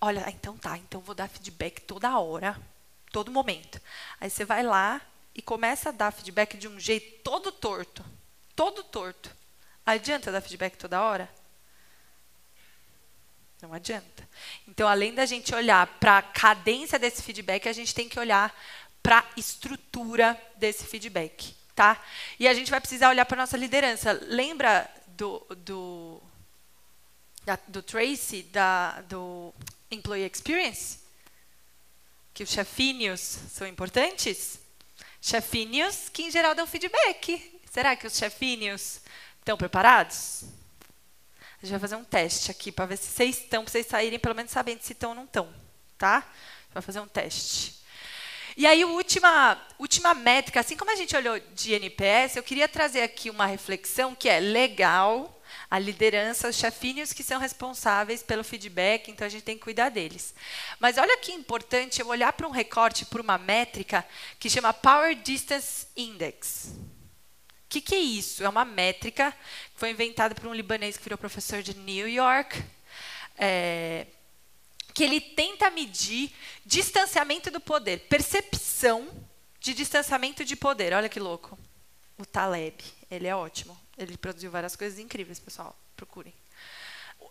Olha, 0.00 0.24
ah, 0.26 0.30
então 0.30 0.56
tá, 0.58 0.76
então 0.76 1.00
vou 1.00 1.14
dar 1.14 1.28
feedback 1.28 1.80
toda 1.80 2.18
hora, 2.18 2.60
todo 3.10 3.30
momento. 3.30 3.80
Aí 4.20 4.28
você 4.28 4.44
vai 4.44 4.62
lá 4.62 5.00
e 5.34 5.40
começa 5.40 5.88
a 5.88 5.92
dar 5.92 6.12
feedback 6.12 6.56
de 6.56 6.68
um 6.68 6.78
jeito 6.78 7.22
todo 7.22 7.50
torto. 7.50 8.04
Todo 8.54 8.84
torto. 8.84 9.34
Adianta 9.84 10.30
dar 10.30 10.40
feedback 10.40 10.76
toda 10.76 11.02
hora? 11.02 11.28
Não 13.62 13.72
adianta. 13.72 14.28
Então, 14.68 14.86
além 14.86 15.14
da 15.14 15.24
gente 15.24 15.54
olhar 15.54 15.86
para 15.98 16.18
a 16.18 16.22
cadência 16.22 16.98
desse 16.98 17.22
feedback, 17.22 17.66
a 17.66 17.72
gente 17.72 17.94
tem 17.94 18.08
que 18.08 18.18
olhar 18.18 18.54
para 19.02 19.20
a 19.20 19.24
estrutura 19.36 20.38
desse 20.56 20.84
feedback 20.84 21.54
tá? 21.74 22.02
E 22.38 22.46
a 22.46 22.54
gente 22.54 22.70
vai 22.70 22.80
precisar 22.80 23.10
olhar 23.10 23.26
para 23.26 23.36
nossa 23.36 23.56
liderança. 23.56 24.12
Lembra 24.12 24.88
do, 25.08 25.40
do, 25.58 26.22
da, 27.44 27.58
do 27.68 27.82
Tracy, 27.82 28.42
da, 28.44 29.00
do 29.02 29.52
Employee 29.90 30.30
Experience? 30.32 31.00
Que 32.32 32.42
os 32.42 32.50
chefinhos 32.50 33.20
são 33.20 33.66
importantes? 33.66 34.58
Chefinhos 35.20 36.08
que, 36.08 36.22
em 36.22 36.30
geral, 36.30 36.54
dão 36.54 36.66
feedback. 36.66 37.60
Será 37.70 37.96
que 37.96 38.06
os 38.06 38.16
chefinhos 38.16 39.00
estão 39.38 39.56
preparados? 39.56 40.44
A 41.62 41.66
gente 41.66 41.70
vai 41.70 41.80
fazer 41.80 41.96
um 41.96 42.04
teste 42.04 42.50
aqui 42.50 42.70
para 42.70 42.86
ver 42.86 42.98
se 42.98 43.06
vocês 43.06 43.38
estão, 43.38 43.64
para 43.64 43.72
vocês 43.72 43.86
saírem 43.86 44.18
pelo 44.18 44.34
menos 44.34 44.52
sabendo 44.52 44.82
se 44.82 44.92
estão 44.92 45.10
ou 45.10 45.16
não 45.16 45.24
estão, 45.24 45.52
tá? 45.96 46.30
Vai 46.72 46.82
fazer 46.82 47.00
um 47.00 47.08
teste. 47.08 47.83
E 48.56 48.66
aí, 48.66 48.84
última, 48.84 49.60
última 49.78 50.14
métrica, 50.14 50.60
assim 50.60 50.76
como 50.76 50.90
a 50.90 50.94
gente 50.94 51.16
olhou 51.16 51.40
de 51.54 51.72
NPS, 51.72 52.36
eu 52.36 52.42
queria 52.42 52.68
trazer 52.68 53.02
aqui 53.02 53.28
uma 53.28 53.46
reflexão 53.46 54.14
que 54.14 54.28
é 54.28 54.38
legal, 54.38 55.42
a 55.68 55.76
liderança, 55.76 56.48
os 56.48 56.56
chefinhos 56.56 57.12
que 57.12 57.24
são 57.24 57.40
responsáveis 57.40 58.22
pelo 58.22 58.44
feedback, 58.44 59.10
então 59.10 59.26
a 59.26 59.30
gente 59.30 59.42
tem 59.42 59.56
que 59.56 59.64
cuidar 59.64 59.88
deles. 59.88 60.32
Mas 60.78 60.98
olha 60.98 61.18
que 61.18 61.32
importante 61.32 62.00
eu 62.00 62.06
olhar 62.06 62.32
para 62.32 62.46
um 62.46 62.52
recorte, 62.52 63.04
para 63.06 63.20
uma 63.20 63.38
métrica 63.38 64.06
que 64.38 64.48
chama 64.48 64.72
Power 64.72 65.16
Distance 65.16 65.88
Index. 65.96 66.74
O 66.76 67.68
que, 67.68 67.80
que 67.80 67.94
é 67.96 67.98
isso? 67.98 68.44
É 68.44 68.48
uma 68.48 68.64
métrica 68.64 69.32
que 69.32 69.80
foi 69.80 69.90
inventada 69.90 70.32
por 70.32 70.46
um 70.46 70.54
libanês 70.54 70.96
que 70.96 71.02
virou 71.02 71.18
professor 71.18 71.60
de 71.60 71.76
New 71.76 72.08
York. 72.08 72.62
É, 73.36 74.06
que 74.94 75.02
ele 75.02 75.20
tenta 75.20 75.68
medir 75.70 76.32
distanciamento 76.64 77.50
do 77.50 77.60
poder, 77.60 78.06
percepção 78.08 79.08
de 79.58 79.74
distanciamento 79.74 80.44
de 80.44 80.54
poder. 80.54 80.94
Olha 80.94 81.08
que 81.08 81.18
louco. 81.18 81.58
O 82.16 82.24
Taleb, 82.24 82.76
ele 83.10 83.26
é 83.26 83.34
ótimo. 83.34 83.76
Ele 83.98 84.16
produziu 84.16 84.52
várias 84.52 84.76
coisas 84.76 85.00
incríveis, 85.00 85.40
pessoal. 85.40 85.76
Procurem. 85.96 86.32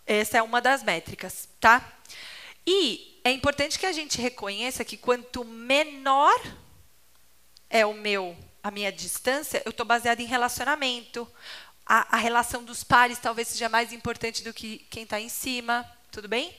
Essa 0.05 0.39
é 0.39 0.41
uma 0.41 0.59
das 0.59 0.83
métricas, 0.83 1.47
tá? 1.59 1.93
E 2.67 3.21
é 3.23 3.31
importante 3.31 3.79
que 3.79 3.85
a 3.85 3.91
gente 3.93 4.21
reconheça 4.21 4.83
que 4.83 4.97
quanto 4.97 5.45
menor 5.45 6.37
é 7.69 7.85
o 7.85 7.93
meu, 7.93 8.37
a 8.61 8.69
minha 8.71 8.91
distância, 8.91 9.61
eu 9.65 9.69
estou 9.69 9.85
baseada 9.85 10.21
em 10.21 10.25
relacionamento. 10.25 11.27
A, 11.85 12.17
a 12.17 12.19
relação 12.19 12.63
dos 12.63 12.83
pares 12.83 13.19
talvez 13.19 13.47
seja 13.47 13.69
mais 13.69 13.93
importante 13.93 14.43
do 14.43 14.53
que 14.53 14.79
quem 14.89 15.03
está 15.03 15.19
em 15.19 15.29
cima. 15.29 15.89
Tudo 16.13 16.27
bem? 16.27 16.55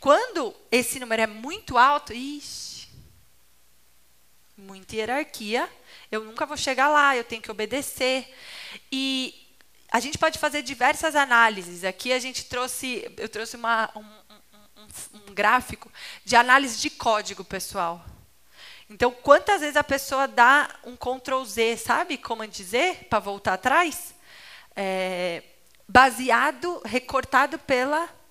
Quando 0.00 0.56
esse 0.72 0.98
número 0.98 1.20
é 1.20 1.26
muito 1.26 1.76
alto, 1.76 2.14
ixi, 2.14 2.88
muita 4.56 4.96
hierarquia, 4.96 5.68
eu 6.10 6.24
nunca 6.24 6.46
vou 6.46 6.56
chegar 6.56 6.88
lá, 6.88 7.14
eu 7.14 7.22
tenho 7.22 7.42
que 7.42 7.50
obedecer. 7.50 8.26
E 8.90 9.46
a 9.92 10.00
gente 10.00 10.16
pode 10.16 10.38
fazer 10.38 10.62
diversas 10.62 11.14
análises. 11.14 11.84
Aqui 11.84 12.14
a 12.14 12.18
gente 12.18 12.46
trouxe, 12.46 13.04
eu 13.18 13.28
trouxe 13.28 13.56
uma, 13.56 13.90
um, 13.94 14.00
um, 14.00 15.28
um 15.28 15.34
gráfico 15.34 15.92
de 16.24 16.34
análise 16.34 16.80
de 16.80 16.88
código, 16.88 17.44
pessoal. 17.44 18.02
Então, 18.88 19.12
quantas 19.12 19.60
vezes 19.60 19.76
a 19.76 19.84
pessoa 19.84 20.26
dá 20.26 20.80
um 20.82 20.96
Ctrl 20.96 21.44
Z, 21.44 21.76
sabe? 21.76 22.16
Como 22.16 22.46
dizer, 22.46 23.06
para 23.10 23.18
voltar 23.18 23.52
atrás? 23.52 24.14
É, 24.74 25.42
baseado, 25.86 26.80
recortado 26.86 27.58
pela 27.58 28.23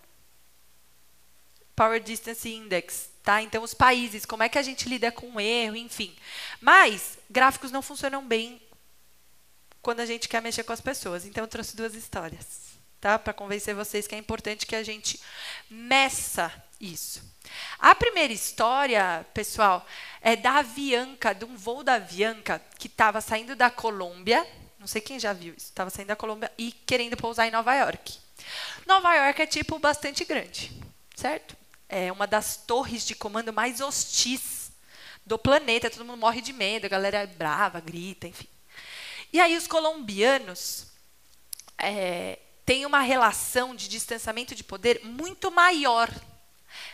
Power 1.75 2.01
Distance 2.01 2.47
Index, 2.47 3.09
tá? 3.23 3.41
Então, 3.41 3.63
os 3.63 3.73
países, 3.73 4.25
como 4.25 4.43
é 4.43 4.49
que 4.49 4.57
a 4.57 4.63
gente 4.63 4.87
lida 4.87 5.11
com 5.11 5.33
o 5.33 5.39
erro, 5.39 5.75
enfim. 5.75 6.15
Mas, 6.61 7.17
gráficos 7.29 7.71
não 7.71 7.81
funcionam 7.81 8.25
bem 8.25 8.61
quando 9.81 9.99
a 9.99 10.05
gente 10.05 10.29
quer 10.29 10.41
mexer 10.41 10.63
com 10.63 10.73
as 10.73 10.81
pessoas. 10.81 11.25
Então, 11.25 11.43
eu 11.43 11.47
trouxe 11.47 11.75
duas 11.75 11.95
histórias, 11.95 12.45
tá? 13.01 13.17
Para 13.17 13.33
convencer 13.33 13.73
vocês 13.73 14.07
que 14.07 14.15
é 14.15 14.17
importante 14.17 14.65
que 14.65 14.75
a 14.75 14.83
gente 14.83 15.19
meça 15.69 16.51
isso. 16.79 17.33
A 17.79 17.95
primeira 17.95 18.33
história, 18.33 19.25
pessoal, 19.33 19.85
é 20.21 20.35
da 20.35 20.57
Avianca, 20.59 21.33
de 21.33 21.45
um 21.45 21.55
voo 21.55 21.83
da 21.83 21.95
Avianca 21.95 22.61
que 22.77 22.87
estava 22.87 23.19
saindo 23.21 23.55
da 23.55 23.69
Colômbia. 23.69 24.45
Não 24.79 24.87
sei 24.87 25.01
quem 25.01 25.19
já 25.19 25.33
viu 25.33 25.53
isso. 25.55 25.67
Estava 25.67 25.89
saindo 25.89 26.09
da 26.09 26.15
Colômbia 26.15 26.51
e 26.57 26.71
querendo 26.71 27.17
pousar 27.17 27.47
em 27.47 27.51
Nova 27.51 27.73
York. 27.75 28.17
Nova 28.85 29.13
York 29.15 29.41
é 29.41 29.47
tipo 29.47 29.79
bastante 29.79 30.25
grande, 30.25 30.71
certo? 31.15 31.62
É 31.87 32.11
uma 32.11 32.27
das 32.27 32.57
torres 32.57 33.05
de 33.05 33.15
comando 33.15 33.53
mais 33.53 33.81
hostis 33.81 34.71
do 35.25 35.37
planeta. 35.37 35.89
Todo 35.89 36.05
mundo 36.05 36.19
morre 36.19 36.41
de 36.41 36.53
medo, 36.53 36.85
a 36.85 36.89
galera 36.89 37.19
é 37.19 37.27
brava, 37.27 37.79
grita, 37.79 38.27
enfim. 38.27 38.47
E 39.31 39.39
aí 39.39 39.57
os 39.57 39.67
colombianos 39.67 40.87
é, 41.77 42.39
têm 42.65 42.85
uma 42.85 43.01
relação 43.01 43.75
de 43.75 43.87
distanciamento 43.87 44.55
de 44.55 44.63
poder 44.63 45.01
muito 45.03 45.51
maior. 45.51 46.09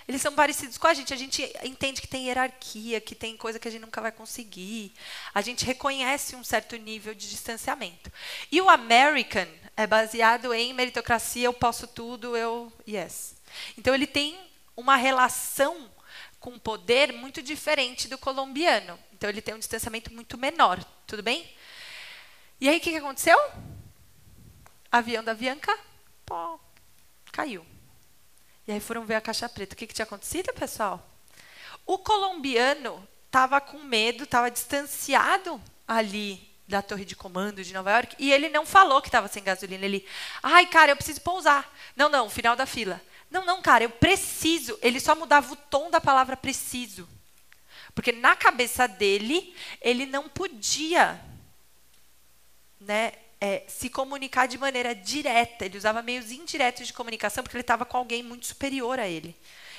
Eles 0.08 0.22
são 0.22 0.34
parecidos 0.34 0.78
com 0.78 0.88
a 0.88 0.94
gente. 0.94 1.14
A 1.14 1.18
gente 1.18 1.44
entende 1.64 2.02
que 2.02 2.08
tem 2.08 2.28
hierarquia, 2.28 3.00
que 3.00 3.16
tem 3.16 3.38
coisa 3.38 3.60
que 3.60 3.68
a 3.68 3.72
gente 3.72 3.82
nunca 3.82 4.02
vai 4.02 4.12
conseguir. 4.12 4.94
A 5.34 5.42
gente 5.42 5.66
reconhece 5.66 6.36
um 6.36 6.44
certo 6.44 6.76
nível 6.76 7.14
de 7.14 7.30
distanciamento. 7.30 8.12
E 8.52 8.62
o 8.62 8.70
American 8.70 9.48
é 9.78 9.88
baseado 9.88 10.54
em 10.54 10.74
meritocracia, 10.74 11.46
eu 11.46 11.54
posso 11.54 11.88
tudo, 11.88 12.36
eu 12.36 12.72
yes. 12.88 13.36
Então 13.78 13.94
ele 13.94 14.08
tem 14.08 14.49
uma 14.80 14.96
relação 14.96 15.92
com 16.40 16.58
poder 16.58 17.12
muito 17.14 17.42
diferente 17.42 18.08
do 18.08 18.18
colombiano. 18.18 18.98
Então 19.14 19.30
ele 19.30 19.42
tem 19.42 19.54
um 19.54 19.60
distanciamento 19.60 20.14
muito 20.14 20.38
menor, 20.38 20.84
tudo 21.06 21.22
bem? 21.22 21.50
E 22.62 22.70
aí 22.70 22.78
o 22.78 22.82
que, 22.82 22.92
que 22.92 22.98
aconteceu? 22.98 23.38
Avião 24.92 25.24
da 25.24 25.34
Bianca, 25.34 25.78
pô, 26.26 26.60
caiu. 27.32 27.66
E 28.68 28.72
aí 28.72 28.80
foram 28.80 29.06
ver 29.06 29.16
a 29.16 29.22
caixa 29.22 29.50
preta. 29.50 29.74
O 29.74 29.78
que, 29.78 29.88
que 29.88 29.94
tinha 29.94 30.04
acontecido, 30.04 30.54
pessoal? 30.54 31.06
O 31.86 31.98
colombiano 31.98 33.08
estava 33.26 33.60
com 33.60 33.80
medo, 33.80 34.24
estava 34.24 34.50
distanciado 34.50 35.62
ali 35.88 36.50
da 36.68 36.84
torre 36.84 37.04
de 37.04 37.16
comando 37.16 37.64
de 37.64 37.74
Nova 37.74 37.92
York 37.92 38.16
e 38.20 38.32
ele 38.32 38.48
não 38.48 38.64
falou 38.64 39.02
que 39.02 39.08
estava 39.08 39.28
sem 39.28 39.44
gasolina. 39.44 39.84
Ele, 39.84 40.06
ai, 40.44 40.68
cara, 40.68 40.92
eu 40.92 40.96
preciso 40.96 41.22
pousar. 41.22 41.68
Não, 41.96 42.10
não, 42.10 42.30
final 42.30 42.56
da 42.56 42.68
fila. 42.68 43.02
Não, 43.30 43.46
não, 43.46 43.62
cara, 43.62 43.84
eu 43.84 43.90
preciso. 43.90 44.78
Ele 44.82 45.00
só 45.00 45.16
mudava 45.16 45.54
o 45.54 45.56
tom 45.56 45.90
da 45.90 46.02
palavra 46.02 46.36
preciso. 46.36 47.08
Porque 47.94 48.12
na 48.12 48.36
cabeça 48.36 48.88
dele, 48.88 49.54
ele 49.82 50.06
não 50.06 50.28
podia 50.30 51.20
né, 52.80 53.14
é, 53.42 53.64
se 53.68 53.90
comunicar 53.90 54.48
de 54.48 54.58
maneira 54.58 54.96
direta. 54.96 55.66
Ele 55.66 55.78
usava 55.78 56.02
meios 56.02 56.32
indiretos 56.32 56.88
de 56.88 56.94
comunicação 56.94 57.44
porque 57.44 57.56
ele 57.56 57.62
estava 57.62 57.86
com 57.86 57.98
alguém 57.98 58.24
muito 58.24 58.46
superior 58.46 59.00
a 59.00 59.08
ele. 59.08 59.36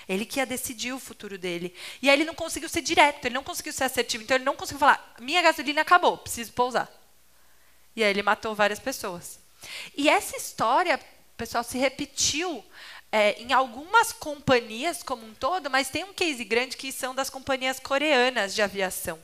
Ele 0.09 0.25
que 0.25 0.41
ia 0.41 0.47
decidir 0.47 0.93
o 0.93 0.99
futuro 0.99 1.39
dele. 1.39 1.75
E 2.03 2.09
aí 2.09 2.17
ele 2.17 2.25
não 2.25 2.35
conseguiu 2.35 2.69
ser 2.69 2.83
direto, 2.83 3.25
ele 3.25 3.35
não 3.35 3.45
conseguiu 3.45 3.73
ser 3.73 3.85
assertivo. 3.85 4.25
Então 4.25 4.37
ele 4.37 4.45
não 4.45 4.57
conseguiu 4.57 4.81
falar: 4.81 5.15
minha 5.21 5.43
gasolina 5.43 5.83
acabou, 5.83 6.19
preciso 6.19 6.53
pousar. 6.53 6.91
E 7.95 8.03
aí 8.03 8.11
ele 8.11 8.23
matou 8.23 8.55
várias 8.55 8.79
pessoas. 8.79 9.39
E 9.97 10.09
essa 10.09 10.37
história, 10.37 10.99
pessoal, 11.37 11.63
se 11.63 11.79
repetiu 11.79 12.65
é, 13.13 13.41
em 13.43 13.53
algumas 13.53 14.13
companhias 14.13 15.03
como 15.03 15.27
um 15.27 15.35
todo, 15.35 15.69
mas 15.69 15.89
tem 15.89 16.05
um 16.05 16.13
case 16.13 16.45
grande 16.45 16.77
que 16.77 16.93
são 16.93 17.15
das 17.15 17.29
companhias 17.29 17.81
coreanas 17.81 18.55
de 18.55 18.63
aviação. 18.63 19.19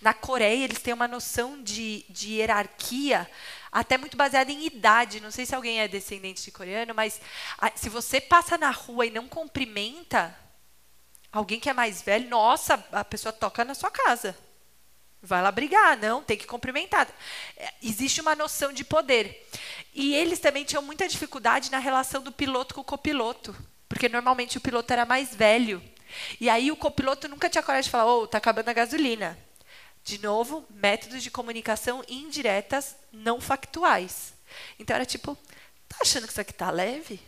Na 0.00 0.14
Coreia, 0.14 0.64
eles 0.64 0.78
têm 0.78 0.94
uma 0.94 1.08
noção 1.08 1.60
de, 1.62 2.04
de 2.08 2.34
hierarquia 2.34 3.28
até 3.70 3.96
muito 3.98 4.16
baseada 4.16 4.52
em 4.52 4.66
idade. 4.66 5.20
Não 5.20 5.30
sei 5.30 5.46
se 5.46 5.54
alguém 5.54 5.80
é 5.80 5.88
descendente 5.88 6.44
de 6.44 6.52
coreano, 6.52 6.94
mas 6.94 7.20
a, 7.58 7.70
se 7.74 7.88
você 7.88 8.20
passa 8.20 8.56
na 8.56 8.70
rua 8.70 9.06
e 9.06 9.10
não 9.10 9.26
cumprimenta 9.26 10.38
alguém 11.32 11.58
que 11.58 11.70
é 11.70 11.72
mais 11.72 12.02
velho, 12.02 12.28
nossa, 12.28 12.74
a 12.92 13.04
pessoa 13.04 13.32
toca 13.32 13.64
na 13.64 13.74
sua 13.74 13.90
casa. 13.90 14.36
Vai 15.22 15.40
lá 15.40 15.52
brigar, 15.52 15.96
não, 15.98 16.20
tem 16.20 16.36
que 16.36 16.46
cumprimentar. 16.46 17.08
É, 17.56 17.72
existe 17.80 18.20
uma 18.20 18.34
noção 18.34 18.72
de 18.72 18.82
poder. 18.82 19.48
E 19.94 20.14
eles 20.14 20.40
também 20.40 20.64
tinham 20.64 20.82
muita 20.82 21.08
dificuldade 21.08 21.70
na 21.70 21.78
relação 21.78 22.20
do 22.22 22.32
piloto 22.32 22.74
com 22.74 22.80
o 22.80 22.84
copiloto, 22.84 23.54
porque 23.88 24.08
normalmente 24.08 24.58
o 24.58 24.60
piloto 24.60 24.92
era 24.92 25.06
mais 25.06 25.32
velho. 25.32 25.80
E 26.40 26.50
aí 26.50 26.72
o 26.72 26.76
copiloto 26.76 27.28
nunca 27.28 27.48
tinha 27.48 27.62
coragem 27.62 27.84
de 27.84 27.90
falar: 27.90 28.06
"Ô, 28.06 28.22
oh, 28.22 28.26
tá 28.26 28.38
acabando 28.38 28.68
a 28.68 28.72
gasolina". 28.72 29.38
De 30.02 30.18
novo, 30.18 30.66
métodos 30.68 31.22
de 31.22 31.30
comunicação 31.30 32.04
indiretas, 32.08 32.96
não 33.12 33.40
factuais. 33.40 34.34
Então 34.78 34.96
era 34.96 35.06
tipo, 35.06 35.36
tá 35.88 35.98
achando 36.00 36.24
que 36.24 36.32
isso 36.32 36.40
aqui 36.40 36.52
tá 36.52 36.70
leve? 36.70 37.20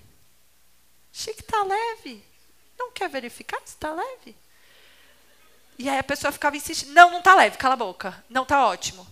Achei 1.14 1.32
que 1.32 1.44
tá 1.44 1.62
leve. 1.62 2.24
Não 2.76 2.90
quer 2.90 3.08
verificar 3.08 3.60
se 3.64 3.76
tá 3.76 3.92
leve? 3.92 4.36
E 5.78 5.88
aí 5.88 5.98
a 5.98 6.04
pessoa 6.04 6.32
ficava 6.32 6.56
insistindo, 6.56 6.92
não, 6.92 7.10
não 7.10 7.22
tá 7.22 7.34
leve, 7.34 7.56
cala 7.56 7.74
a 7.74 7.78
boca. 7.78 8.24
Não 8.28 8.44
tá 8.44 8.66
ótimo. 8.66 9.06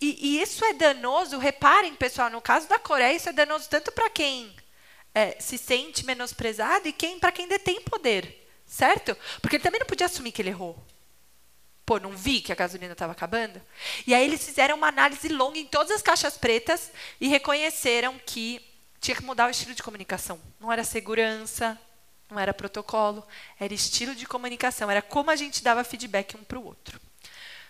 E, 0.00 0.18
e 0.20 0.42
isso 0.42 0.64
é 0.64 0.72
danoso, 0.74 1.38
reparem, 1.38 1.94
pessoal, 1.94 2.30
no 2.30 2.40
caso 2.40 2.68
da 2.68 2.78
Coreia, 2.78 3.16
isso 3.16 3.28
é 3.28 3.32
danoso 3.32 3.68
tanto 3.68 3.90
para 3.92 4.10
quem 4.10 4.54
é, 5.14 5.36
se 5.40 5.56
sente 5.56 6.04
menosprezado 6.04 6.86
e 6.86 6.92
quem 6.92 7.18
para 7.18 7.32
quem 7.32 7.48
detém 7.48 7.80
poder, 7.80 8.46
certo? 8.66 9.16
Porque 9.40 9.56
ele 9.56 9.62
também 9.62 9.80
não 9.80 9.86
podia 9.86 10.06
assumir 10.06 10.32
que 10.32 10.42
ele 10.42 10.50
errou. 10.50 10.76
Pô, 11.86 11.98
não 11.98 12.10
vi 12.10 12.40
que 12.40 12.52
a 12.52 12.56
gasolina 12.56 12.92
estava 12.92 13.12
acabando? 13.12 13.62
E 14.06 14.14
aí 14.14 14.24
eles 14.24 14.44
fizeram 14.44 14.76
uma 14.76 14.88
análise 14.88 15.28
longa 15.28 15.58
em 15.58 15.66
todas 15.66 15.92
as 15.92 16.02
caixas 16.02 16.36
pretas 16.36 16.90
e 17.20 17.28
reconheceram 17.28 18.18
que 18.26 18.60
tinha 19.00 19.16
que 19.16 19.22
mudar 19.22 19.46
o 19.46 19.50
estilo 19.50 19.74
de 19.74 19.82
comunicação. 19.82 20.38
Não 20.60 20.70
era 20.70 20.84
segurança, 20.84 21.80
não 22.30 22.38
era 22.38 22.52
protocolo, 22.52 23.26
era 23.58 23.72
estilo 23.72 24.14
de 24.14 24.26
comunicação, 24.26 24.90
era 24.90 25.02
como 25.02 25.30
a 25.30 25.36
gente 25.36 25.62
dava 25.62 25.84
feedback 25.84 26.36
um 26.36 26.44
para 26.44 26.58
o 26.58 26.64
outro. 26.64 27.00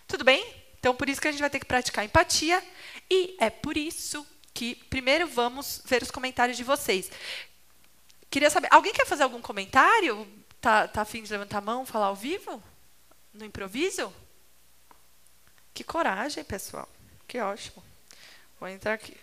Tudo 0.06 0.24
bem? 0.24 0.44
Então, 0.78 0.94
por 0.94 1.08
isso 1.08 1.20
que 1.20 1.28
a 1.28 1.30
gente 1.30 1.40
vai 1.40 1.50
ter 1.50 1.58
que 1.58 1.66
praticar 1.66 2.04
empatia 2.04 2.62
e 3.10 3.36
é 3.40 3.50
por 3.50 3.76
isso 3.76 4.26
que 4.54 4.74
primeiro 4.74 5.26
vamos 5.26 5.82
ver 5.84 6.02
os 6.02 6.10
comentários 6.10 6.56
de 6.56 6.64
vocês. 6.64 7.10
Queria 8.30 8.50
saber, 8.50 8.68
alguém 8.70 8.92
quer 8.92 9.06
fazer 9.06 9.22
algum 9.22 9.40
comentário? 9.40 10.26
Tá, 10.60 10.88
tá 10.88 11.02
afim 11.02 11.22
de 11.22 11.30
levantar 11.30 11.58
a 11.58 11.60
mão, 11.60 11.84
falar 11.84 12.06
ao 12.06 12.16
vivo? 12.16 12.62
no 13.36 13.44
improviso? 13.44 14.12
Que 15.72 15.84
coragem, 15.84 16.42
pessoal. 16.44 16.88
Que 17.28 17.38
ótimo. 17.38 17.84
Vou 18.58 18.68
entrar 18.68 18.94
aqui. 18.94 19.16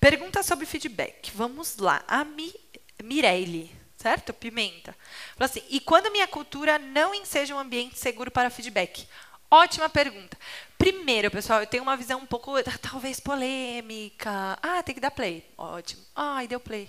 Pergunta 0.00 0.42
sobre 0.42 0.66
feedback. 0.66 1.30
Vamos 1.34 1.76
lá. 1.76 2.04
A 2.06 2.24
Mi, 2.24 2.54
Mirelle, 3.02 3.70
certo? 3.96 4.32
Pimenta. 4.32 4.94
Fala 5.36 5.50
assim: 5.50 5.62
e 5.68 5.80
quando 5.80 6.10
minha 6.10 6.26
cultura 6.28 6.78
não 6.78 7.14
enseja 7.14 7.54
um 7.54 7.58
ambiente 7.58 7.98
seguro 7.98 8.30
para 8.30 8.50
feedback? 8.50 9.08
Ótima 9.50 9.88
pergunta. 9.88 10.36
Primeiro, 10.76 11.30
pessoal, 11.30 11.60
eu 11.60 11.66
tenho 11.66 11.82
uma 11.82 11.96
visão 11.96 12.20
um 12.20 12.26
pouco, 12.26 12.52
talvez, 12.80 13.18
polêmica. 13.18 14.58
Ah, 14.62 14.82
tem 14.82 14.94
que 14.94 15.00
dar 15.00 15.10
play. 15.10 15.44
Ótimo. 15.56 16.02
Ai, 16.14 16.46
deu 16.46 16.60
play. 16.60 16.88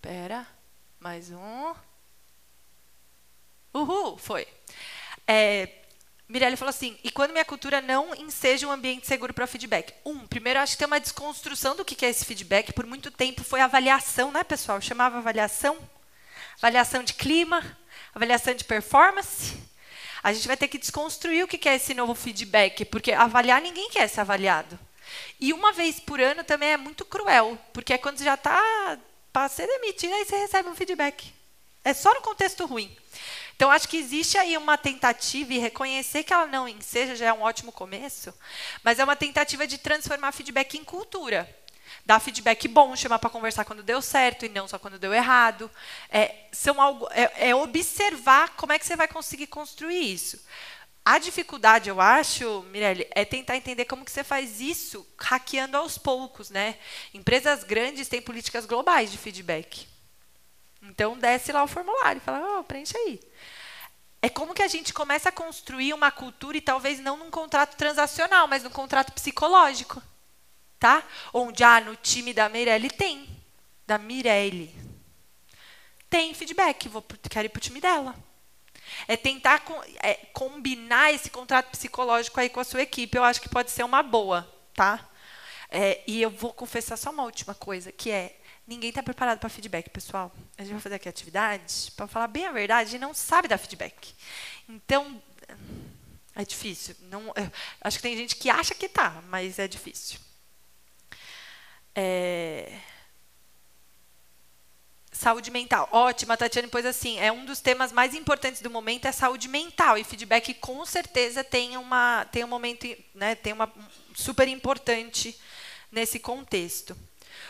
Pera. 0.00 0.46
Mais 0.98 1.30
um. 1.30 1.74
Uhul, 3.74 4.16
foi. 4.18 4.46
É, 5.26 5.68
Mirelle 6.28 6.56
falou 6.56 6.70
assim: 6.70 6.98
e 7.04 7.10
quando 7.10 7.32
minha 7.32 7.44
cultura 7.44 7.80
não 7.80 8.14
enseja 8.14 8.66
um 8.66 8.72
ambiente 8.72 9.06
seguro 9.06 9.32
para 9.32 9.46
feedback? 9.46 9.94
Um, 10.04 10.26
primeiro, 10.26 10.60
acho 10.60 10.72
que 10.72 10.78
tem 10.78 10.86
uma 10.86 11.00
desconstrução 11.00 11.76
do 11.76 11.84
que 11.84 12.04
é 12.04 12.10
esse 12.10 12.24
feedback. 12.24 12.72
Por 12.72 12.86
muito 12.86 13.10
tempo 13.10 13.44
foi 13.44 13.60
avaliação, 13.60 14.32
né, 14.32 14.42
pessoal? 14.42 14.80
Chamava 14.80 15.18
avaliação. 15.18 15.78
Avaliação 16.58 17.02
de 17.02 17.14
clima, 17.14 17.62
avaliação 18.14 18.54
de 18.54 18.64
performance. 18.64 19.56
A 20.22 20.32
gente 20.32 20.48
vai 20.48 20.56
ter 20.56 20.68
que 20.68 20.78
desconstruir 20.78 21.44
o 21.44 21.48
que 21.48 21.68
é 21.68 21.76
esse 21.76 21.94
novo 21.94 22.14
feedback, 22.14 22.84
porque 22.86 23.12
avaliar 23.12 23.62
ninguém 23.62 23.88
quer 23.90 24.08
ser 24.08 24.22
avaliado. 24.22 24.76
E 25.38 25.52
uma 25.52 25.72
vez 25.72 26.00
por 26.00 26.20
ano 26.20 26.42
também 26.42 26.70
é 26.70 26.76
muito 26.76 27.04
cruel, 27.04 27.56
porque 27.72 27.92
é 27.92 27.98
quando 27.98 28.24
já 28.24 28.34
está 28.34 28.98
para 29.32 29.48
ser 29.48 29.66
demitido, 29.66 30.14
aí 30.14 30.24
você 30.24 30.36
recebe 30.36 30.68
um 30.68 30.74
feedback. 30.74 31.32
É 31.84 31.94
só 31.94 32.12
no 32.14 32.22
contexto 32.22 32.66
ruim. 32.66 32.90
Então, 33.56 33.70
acho 33.70 33.88
que 33.88 33.96
existe 33.96 34.36
aí 34.36 34.54
uma 34.58 34.76
tentativa, 34.76 35.54
e 35.54 35.58
reconhecer 35.58 36.22
que 36.22 36.32
ela 36.32 36.46
não 36.46 36.68
enseja 36.68 37.16
já 37.16 37.26
é 37.26 37.32
um 37.32 37.40
ótimo 37.40 37.72
começo, 37.72 38.32
mas 38.84 38.98
é 38.98 39.04
uma 39.04 39.16
tentativa 39.16 39.66
de 39.66 39.78
transformar 39.78 40.30
feedback 40.32 40.76
em 40.76 40.84
cultura. 40.84 41.48
Dar 42.04 42.20
feedback 42.20 42.68
bom, 42.68 42.94
chamar 42.94 43.18
para 43.18 43.30
conversar 43.30 43.64
quando 43.64 43.82
deu 43.82 44.02
certo 44.02 44.44
e 44.44 44.50
não 44.50 44.68
só 44.68 44.78
quando 44.78 44.98
deu 44.98 45.12
errado. 45.14 45.70
É, 46.10 46.34
são 46.52 46.80
algo, 46.80 47.08
é, 47.10 47.48
é 47.48 47.54
observar 47.54 48.50
como 48.56 48.72
é 48.72 48.78
que 48.78 48.84
você 48.84 48.94
vai 48.94 49.08
conseguir 49.08 49.46
construir 49.46 50.12
isso. 50.12 50.38
A 51.02 51.18
dificuldade, 51.18 51.88
eu 51.88 52.00
acho, 52.00 52.62
Mirelle, 52.70 53.06
é 53.12 53.24
tentar 53.24 53.56
entender 53.56 53.86
como 53.86 54.04
que 54.04 54.10
você 54.10 54.22
faz 54.22 54.60
isso 54.60 55.06
hackeando 55.16 55.76
aos 55.76 55.96
poucos, 55.96 56.50
né? 56.50 56.76
Empresas 57.14 57.64
grandes 57.64 58.08
têm 58.08 58.20
políticas 58.20 58.66
globais 58.66 59.10
de 59.10 59.16
feedback. 59.16 59.86
Então, 60.82 61.18
desce 61.18 61.52
lá 61.52 61.62
o 61.62 61.68
formulário 61.68 62.18
e 62.18 62.24
fala, 62.24 62.58
oh, 62.58 62.64
preenche 62.64 62.96
aí. 62.96 63.20
É 64.22 64.28
como 64.28 64.54
que 64.54 64.62
a 64.62 64.68
gente 64.68 64.92
começa 64.92 65.28
a 65.28 65.32
construir 65.32 65.92
uma 65.92 66.10
cultura, 66.10 66.56
e 66.56 66.60
talvez 66.60 66.98
não 66.98 67.16
num 67.16 67.30
contrato 67.30 67.76
transacional, 67.76 68.48
mas 68.48 68.62
num 68.62 68.70
contrato 68.70 69.12
psicológico. 69.12 70.02
Tá? 70.78 71.02
Onde, 71.32 71.64
ah, 71.64 71.80
no 71.80 71.96
time 71.96 72.32
da 72.32 72.48
Mirelle 72.48 72.90
tem. 72.90 73.28
Da 73.86 73.98
Mirelle. 73.98 74.74
Tem 76.08 76.32
feedback, 76.34 76.88
vou, 76.88 77.04
quero 77.30 77.46
ir 77.46 77.48
para 77.48 77.58
o 77.58 77.62
time 77.62 77.80
dela. 77.80 78.14
É 79.08 79.16
tentar 79.16 79.62
é, 80.02 80.14
combinar 80.32 81.12
esse 81.12 81.30
contrato 81.30 81.70
psicológico 81.70 82.38
aí 82.38 82.48
com 82.48 82.60
a 82.60 82.64
sua 82.64 82.82
equipe. 82.82 83.16
Eu 83.16 83.24
acho 83.24 83.40
que 83.40 83.48
pode 83.48 83.70
ser 83.70 83.84
uma 83.84 84.02
boa, 84.02 84.48
tá? 84.74 85.08
É, 85.68 86.02
e 86.06 86.22
eu 86.22 86.30
vou 86.30 86.52
confessar 86.52 86.96
só 86.96 87.10
uma 87.10 87.24
última 87.24 87.54
coisa, 87.54 87.90
que 87.90 88.10
é 88.10 88.38
ninguém 88.66 88.90
está 88.90 89.02
preparado 89.02 89.38
para 89.38 89.48
feedback, 89.48 89.88
pessoal. 89.90 90.34
A 90.58 90.62
gente 90.62 90.72
vai 90.72 90.80
fazer 90.80 90.96
aqui 90.96 91.08
atividade, 91.08 91.92
para 91.96 92.06
falar 92.06 92.26
bem 92.26 92.46
a 92.46 92.52
verdade, 92.52 92.90
gente 92.90 93.00
não 93.00 93.14
sabe 93.14 93.48
dar 93.48 93.58
feedback. 93.58 94.14
Então, 94.68 95.22
é 96.34 96.44
difícil. 96.44 96.96
Não, 97.02 97.32
acho 97.80 97.96
que 97.98 98.02
tem 98.02 98.16
gente 98.16 98.36
que 98.36 98.50
acha 98.50 98.74
que 98.74 98.88
tá, 98.88 99.22
mas 99.28 99.58
é 99.58 99.68
difícil. 99.68 100.18
É... 101.94 102.78
Saúde 105.10 105.50
mental. 105.50 105.88
Ótima, 105.92 106.34
a 106.34 106.36
Tatiane 106.36 106.68
pôs 106.68 106.84
assim, 106.84 107.18
é 107.18 107.32
um 107.32 107.46
dos 107.46 107.60
temas 107.60 107.90
mais 107.90 108.14
importantes 108.14 108.60
do 108.60 108.68
momento 108.68 109.06
é 109.06 109.12
saúde 109.12 109.48
mental 109.48 109.96
e 109.96 110.04
feedback 110.04 110.52
com 110.54 110.84
certeza 110.84 111.42
tem 111.42 111.78
uma 111.78 112.26
tem 112.26 112.44
um 112.44 112.48
momento, 112.48 112.86
né, 113.14 113.34
tem 113.34 113.54
uma 113.54 113.72
super 114.14 114.46
importante 114.46 115.34
nesse 115.90 116.18
contexto. 116.18 116.94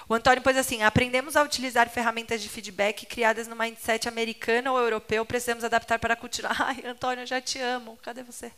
O 0.09 0.15
Antônio 0.15 0.43
pôs 0.43 0.57
assim: 0.57 0.83
aprendemos 0.83 1.37
a 1.37 1.43
utilizar 1.43 1.89
ferramentas 1.89 2.41
de 2.41 2.49
feedback 2.49 3.07
criadas 3.07 3.49
no 3.49 3.57
mindset 3.57 4.09
americano 4.09 4.73
ou 4.73 4.79
europeu, 4.79 5.25
precisamos 5.25 5.65
adaptar 5.65 5.99
para 5.99 6.17
cultura. 6.17 6.51
Ai, 6.59 6.83
Antônio, 6.87 7.23
eu 7.23 7.27
já 7.27 7.41
te 7.41 7.59
amo. 7.59 7.99
Cadê 8.03 8.23
você? 8.23 8.53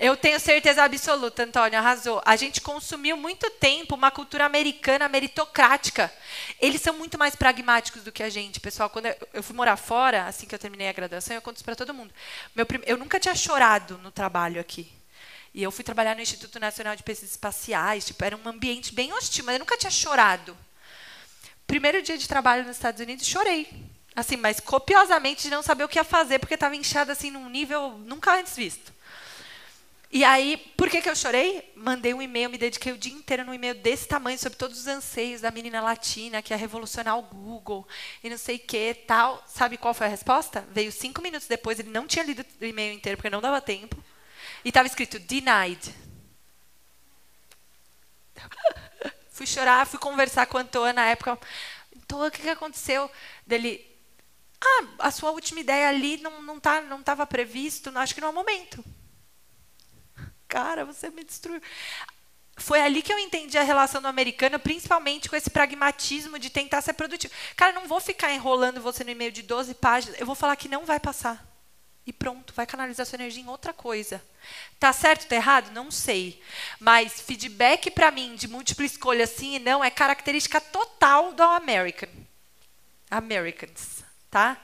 Eu 0.00 0.16
tenho 0.16 0.40
certeza 0.40 0.82
absoluta, 0.82 1.42
Antônio, 1.42 1.78
arrasou. 1.78 2.22
A 2.24 2.34
gente 2.34 2.62
consumiu 2.62 3.18
muito 3.18 3.50
tempo 3.50 3.94
uma 3.94 4.10
cultura 4.10 4.46
americana 4.46 5.06
meritocrática. 5.10 6.10
Eles 6.58 6.80
são 6.80 6.94
muito 6.94 7.18
mais 7.18 7.36
pragmáticos 7.36 8.02
do 8.02 8.10
que 8.10 8.22
a 8.22 8.30
gente, 8.30 8.60
pessoal. 8.60 8.88
Quando 8.88 9.14
eu 9.34 9.42
fui 9.42 9.54
morar 9.54 9.76
fora, 9.76 10.24
assim 10.24 10.46
que 10.46 10.54
eu 10.54 10.58
terminei 10.58 10.88
a 10.88 10.92
graduação, 10.92 11.36
eu 11.36 11.42
conto 11.42 11.56
isso 11.56 11.64
para 11.66 11.76
todo 11.76 11.92
mundo. 11.92 12.14
Meu, 12.54 12.66
eu 12.86 12.96
nunca 12.96 13.20
tinha 13.20 13.34
chorado 13.34 13.98
no 13.98 14.10
trabalho 14.10 14.58
aqui. 14.58 14.90
E 15.52 15.62
eu 15.62 15.70
fui 15.70 15.82
trabalhar 15.82 16.14
no 16.14 16.22
Instituto 16.22 16.60
Nacional 16.60 16.94
de 16.94 17.02
Pesquisas 17.02 17.32
Espaciais, 17.32 18.04
tipo, 18.06 18.24
era 18.24 18.36
um 18.36 18.48
ambiente 18.48 18.94
bem 18.94 19.12
hostil, 19.12 19.44
mas 19.44 19.54
eu 19.54 19.58
nunca 19.58 19.76
tinha 19.76 19.90
chorado. 19.90 20.56
Primeiro 21.66 22.02
dia 22.02 22.16
de 22.16 22.28
trabalho 22.28 22.64
nos 22.64 22.76
Estados 22.76 23.00
Unidos, 23.00 23.26
chorei. 23.26 23.68
Assim, 24.14 24.36
mas 24.36 24.60
copiosamente 24.60 25.42
de 25.42 25.50
não 25.50 25.62
saber 25.62 25.84
o 25.84 25.88
que 25.88 25.98
ia 25.98 26.04
fazer, 26.04 26.38
porque 26.38 26.54
estava 26.54 26.76
inchada 26.76 27.12
assim 27.12 27.30
num 27.30 27.48
nível 27.48 27.98
nunca 27.98 28.34
antes 28.34 28.56
visto. 28.56 28.92
E 30.12 30.24
aí, 30.24 30.56
por 30.76 30.90
que, 30.90 31.00
que 31.00 31.08
eu 31.08 31.14
chorei? 31.14 31.72
Mandei 31.76 32.12
um 32.12 32.20
e-mail, 32.20 32.50
me 32.50 32.58
dediquei 32.58 32.92
o 32.92 32.98
dia 32.98 33.12
inteiro 33.12 33.44
num 33.44 33.54
e-mail 33.54 33.76
desse 33.76 34.08
tamanho 34.08 34.36
sobre 34.36 34.58
todos 34.58 34.80
os 34.80 34.86
anseios 34.88 35.40
da 35.40 35.52
menina 35.52 35.80
latina 35.80 36.42
que 36.42 36.52
ia 36.52 36.56
revolucionar 36.56 37.16
o 37.16 37.22
Google 37.22 37.86
e 38.22 38.28
não 38.28 38.36
sei 38.36 38.56
o 38.56 38.58
que 38.58 38.92
tal. 39.06 39.40
Sabe 39.46 39.76
qual 39.76 39.94
foi 39.94 40.08
a 40.08 40.10
resposta? 40.10 40.66
Veio 40.72 40.90
cinco 40.90 41.22
minutos 41.22 41.46
depois, 41.46 41.78
ele 41.78 41.90
não 41.90 42.08
tinha 42.08 42.24
lido 42.24 42.44
o 42.60 42.64
e-mail 42.64 42.92
inteiro 42.92 43.16
porque 43.16 43.30
não 43.30 43.40
dava 43.40 43.60
tempo. 43.60 43.96
E 44.64 44.68
estava 44.68 44.86
escrito 44.86 45.18
denied. 45.18 45.94
fui 49.30 49.46
chorar, 49.46 49.86
fui 49.86 49.98
conversar 49.98 50.46
com 50.46 50.58
o 50.58 50.60
Antônio 50.60 50.94
na 50.94 51.06
época. 51.06 51.38
Antônio, 51.96 52.28
o 52.28 52.30
que, 52.30 52.42
que 52.42 52.48
aconteceu? 52.48 53.10
Dele, 53.46 53.86
ah, 54.60 54.84
a 54.98 55.10
sua 55.10 55.30
última 55.30 55.60
ideia 55.60 55.88
ali 55.88 56.18
não 56.18 56.42
não 56.42 56.60
tá, 56.60 56.80
não 56.82 57.00
estava 57.00 57.26
previsto, 57.26 57.90
acho 57.96 58.14
que 58.14 58.20
não 58.20 58.28
é 58.28 58.30
o 58.30 58.34
momento 58.34 58.84
cara, 60.46 60.84
você 60.84 61.08
me 61.10 61.24
destruiu. 61.24 61.60
Foi 62.56 62.80
ali 62.82 63.00
que 63.00 63.12
eu 63.12 63.18
entendi 63.18 63.56
a 63.56 63.62
relação 63.62 64.02
do 64.02 64.08
americano, 64.08 64.58
principalmente 64.58 65.30
com 65.30 65.36
esse 65.36 65.48
pragmatismo 65.48 66.38
de 66.38 66.50
tentar 66.50 66.82
ser 66.82 66.92
produtivo. 66.92 67.32
Cara, 67.56 67.72
não 67.72 67.88
vou 67.88 68.00
ficar 68.00 68.32
enrolando 68.34 68.82
você 68.82 69.02
no 69.02 69.10
e-mail 69.10 69.32
de 69.32 69.42
12 69.42 69.74
páginas, 69.74 70.20
eu 70.20 70.26
vou 70.26 70.34
falar 70.34 70.56
que 70.56 70.68
não 70.68 70.84
vai 70.84 71.00
passar. 71.00 71.49
E 72.10 72.12
pronto, 72.12 72.52
vai 72.52 72.66
canalizar 72.66 73.06
sua 73.06 73.18
energia 73.18 73.40
em 73.40 73.48
outra 73.48 73.72
coisa. 73.72 74.20
Tá 74.80 74.92
certo, 74.92 75.28
tá 75.28 75.36
errado? 75.36 75.70
Não 75.70 75.92
sei. 75.92 76.42
Mas 76.80 77.20
feedback 77.20 77.88
para 77.88 78.10
mim 78.10 78.34
de 78.34 78.48
múltipla 78.48 78.84
escolha 78.84 79.28
sim 79.28 79.54
e 79.54 79.58
não 79.60 79.84
é 79.84 79.90
característica 79.90 80.60
total 80.60 81.32
do 81.32 81.44
American. 81.44 82.08
Americans, 83.08 84.02
tá? 84.28 84.60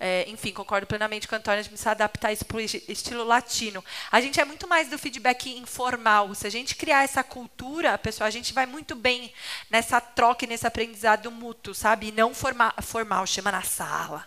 É, 0.00 0.28
enfim, 0.28 0.52
concordo 0.52 0.84
plenamente 0.84 1.28
com 1.28 1.36
a 1.36 1.38
Antônia, 1.38 1.62
gente 1.62 1.70
precisa 1.70 1.92
adaptar 1.92 2.32
isso 2.32 2.44
para 2.44 2.56
o 2.56 2.60
estilo 2.60 3.22
latino. 3.22 3.84
A 4.10 4.20
gente 4.20 4.40
é 4.40 4.44
muito 4.44 4.66
mais 4.66 4.88
do 4.88 4.98
feedback 4.98 5.56
informal. 5.56 6.34
Se 6.34 6.44
a 6.44 6.50
gente 6.50 6.74
criar 6.74 7.04
essa 7.04 7.22
cultura, 7.22 7.96
pessoal, 7.98 8.26
a 8.26 8.32
gente 8.32 8.52
vai 8.52 8.66
muito 8.66 8.96
bem 8.96 9.32
nessa 9.70 10.00
troca 10.00 10.44
e 10.44 10.48
nesse 10.48 10.66
aprendizado 10.66 11.30
mútuo, 11.30 11.72
sabe? 11.72 12.08
E 12.08 12.12
não 12.12 12.34
forma, 12.34 12.74
formal, 12.82 13.24
chama 13.28 13.52
na 13.52 13.62
sala. 13.62 14.26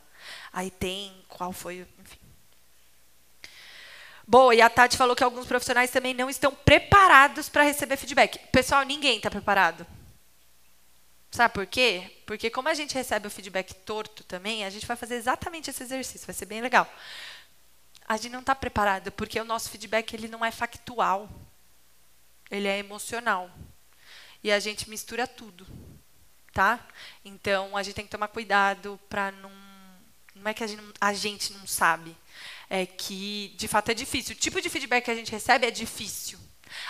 Aí 0.53 0.71
tem, 0.71 1.13
qual 1.27 1.51
foi, 1.51 1.85
enfim. 1.99 2.22
Boa, 4.25 4.55
e 4.55 4.61
a 4.61 4.69
Tati 4.69 4.95
falou 4.95 5.15
que 5.15 5.23
alguns 5.23 5.45
profissionais 5.45 5.91
também 5.91 6.13
não 6.13 6.29
estão 6.29 6.53
preparados 6.53 7.49
para 7.49 7.63
receber 7.63 7.97
feedback. 7.97 8.39
Pessoal, 8.51 8.83
ninguém 8.83 9.17
está 9.17 9.29
preparado. 9.29 9.85
Sabe 11.29 11.53
por 11.53 11.65
quê? 11.65 12.21
Porque 12.25 12.49
como 12.49 12.69
a 12.69 12.73
gente 12.73 12.93
recebe 12.93 13.27
o 13.27 13.31
feedback 13.31 13.73
torto 13.73 14.23
também, 14.23 14.63
a 14.63 14.69
gente 14.69 14.85
vai 14.85 14.95
fazer 14.95 15.15
exatamente 15.15 15.69
esse 15.69 15.81
exercício, 15.81 16.27
vai 16.27 16.33
ser 16.33 16.45
bem 16.45 16.61
legal. 16.61 16.87
A 18.07 18.15
gente 18.17 18.31
não 18.31 18.39
está 18.39 18.53
preparado, 18.53 19.11
porque 19.11 19.39
o 19.39 19.45
nosso 19.45 19.69
feedback 19.69 20.13
ele 20.13 20.27
não 20.27 20.45
é 20.45 20.51
factual. 20.51 21.27
Ele 22.51 22.67
é 22.67 22.77
emocional. 22.77 23.49
E 24.43 24.51
a 24.51 24.59
gente 24.59 24.89
mistura 24.89 25.25
tudo, 25.25 25.65
tá? 26.53 26.79
Então, 27.25 27.75
a 27.75 27.81
gente 27.81 27.95
tem 27.95 28.05
que 28.05 28.11
tomar 28.11 28.27
cuidado 28.27 28.99
para 29.09 29.31
não... 29.31 29.51
Não 30.35 30.49
é 30.49 30.53
que 30.53 30.63
a 30.63 30.67
gente 30.67 30.81
não, 30.81 30.93
a 31.01 31.13
gente 31.13 31.53
não 31.53 31.65
sabe. 31.65 32.15
É 32.75 32.87
que, 32.87 33.53
de 33.55 33.67
fato, 33.67 33.89
é 33.89 33.93
difícil. 33.93 34.33
O 34.33 34.39
tipo 34.39 34.59
de 34.59 34.67
feedback 34.67 35.05
que 35.05 35.11
a 35.11 35.15
gente 35.15 35.31
recebe 35.31 35.67
é 35.67 35.69
difícil. 35.69 36.39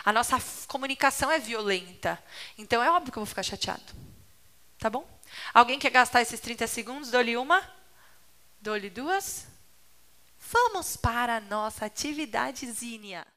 A 0.05 0.13
nossa 0.13 0.41
comunicação 0.65 1.29
é 1.29 1.37
violenta. 1.37 2.17
Então, 2.57 2.81
é 2.81 2.89
óbvio 2.89 3.11
que 3.11 3.17
eu 3.17 3.21
vou 3.21 3.27
ficar 3.27 3.43
chateado. 3.43 3.93
Tá 4.79 4.89
bom? 4.89 5.05
Alguém 5.53 5.77
quer 5.77 5.89
gastar 5.89 6.21
esses 6.21 6.39
30 6.39 6.67
segundos? 6.67 7.11
Dou-lhe 7.11 7.35
uma? 7.35 7.61
Dou-lhe 8.61 8.89
duas? 8.89 9.45
Vamos 10.39 10.95
para 10.95 11.35
a 11.35 11.41
nossa 11.41 11.87
atividadezinha. 11.87 13.27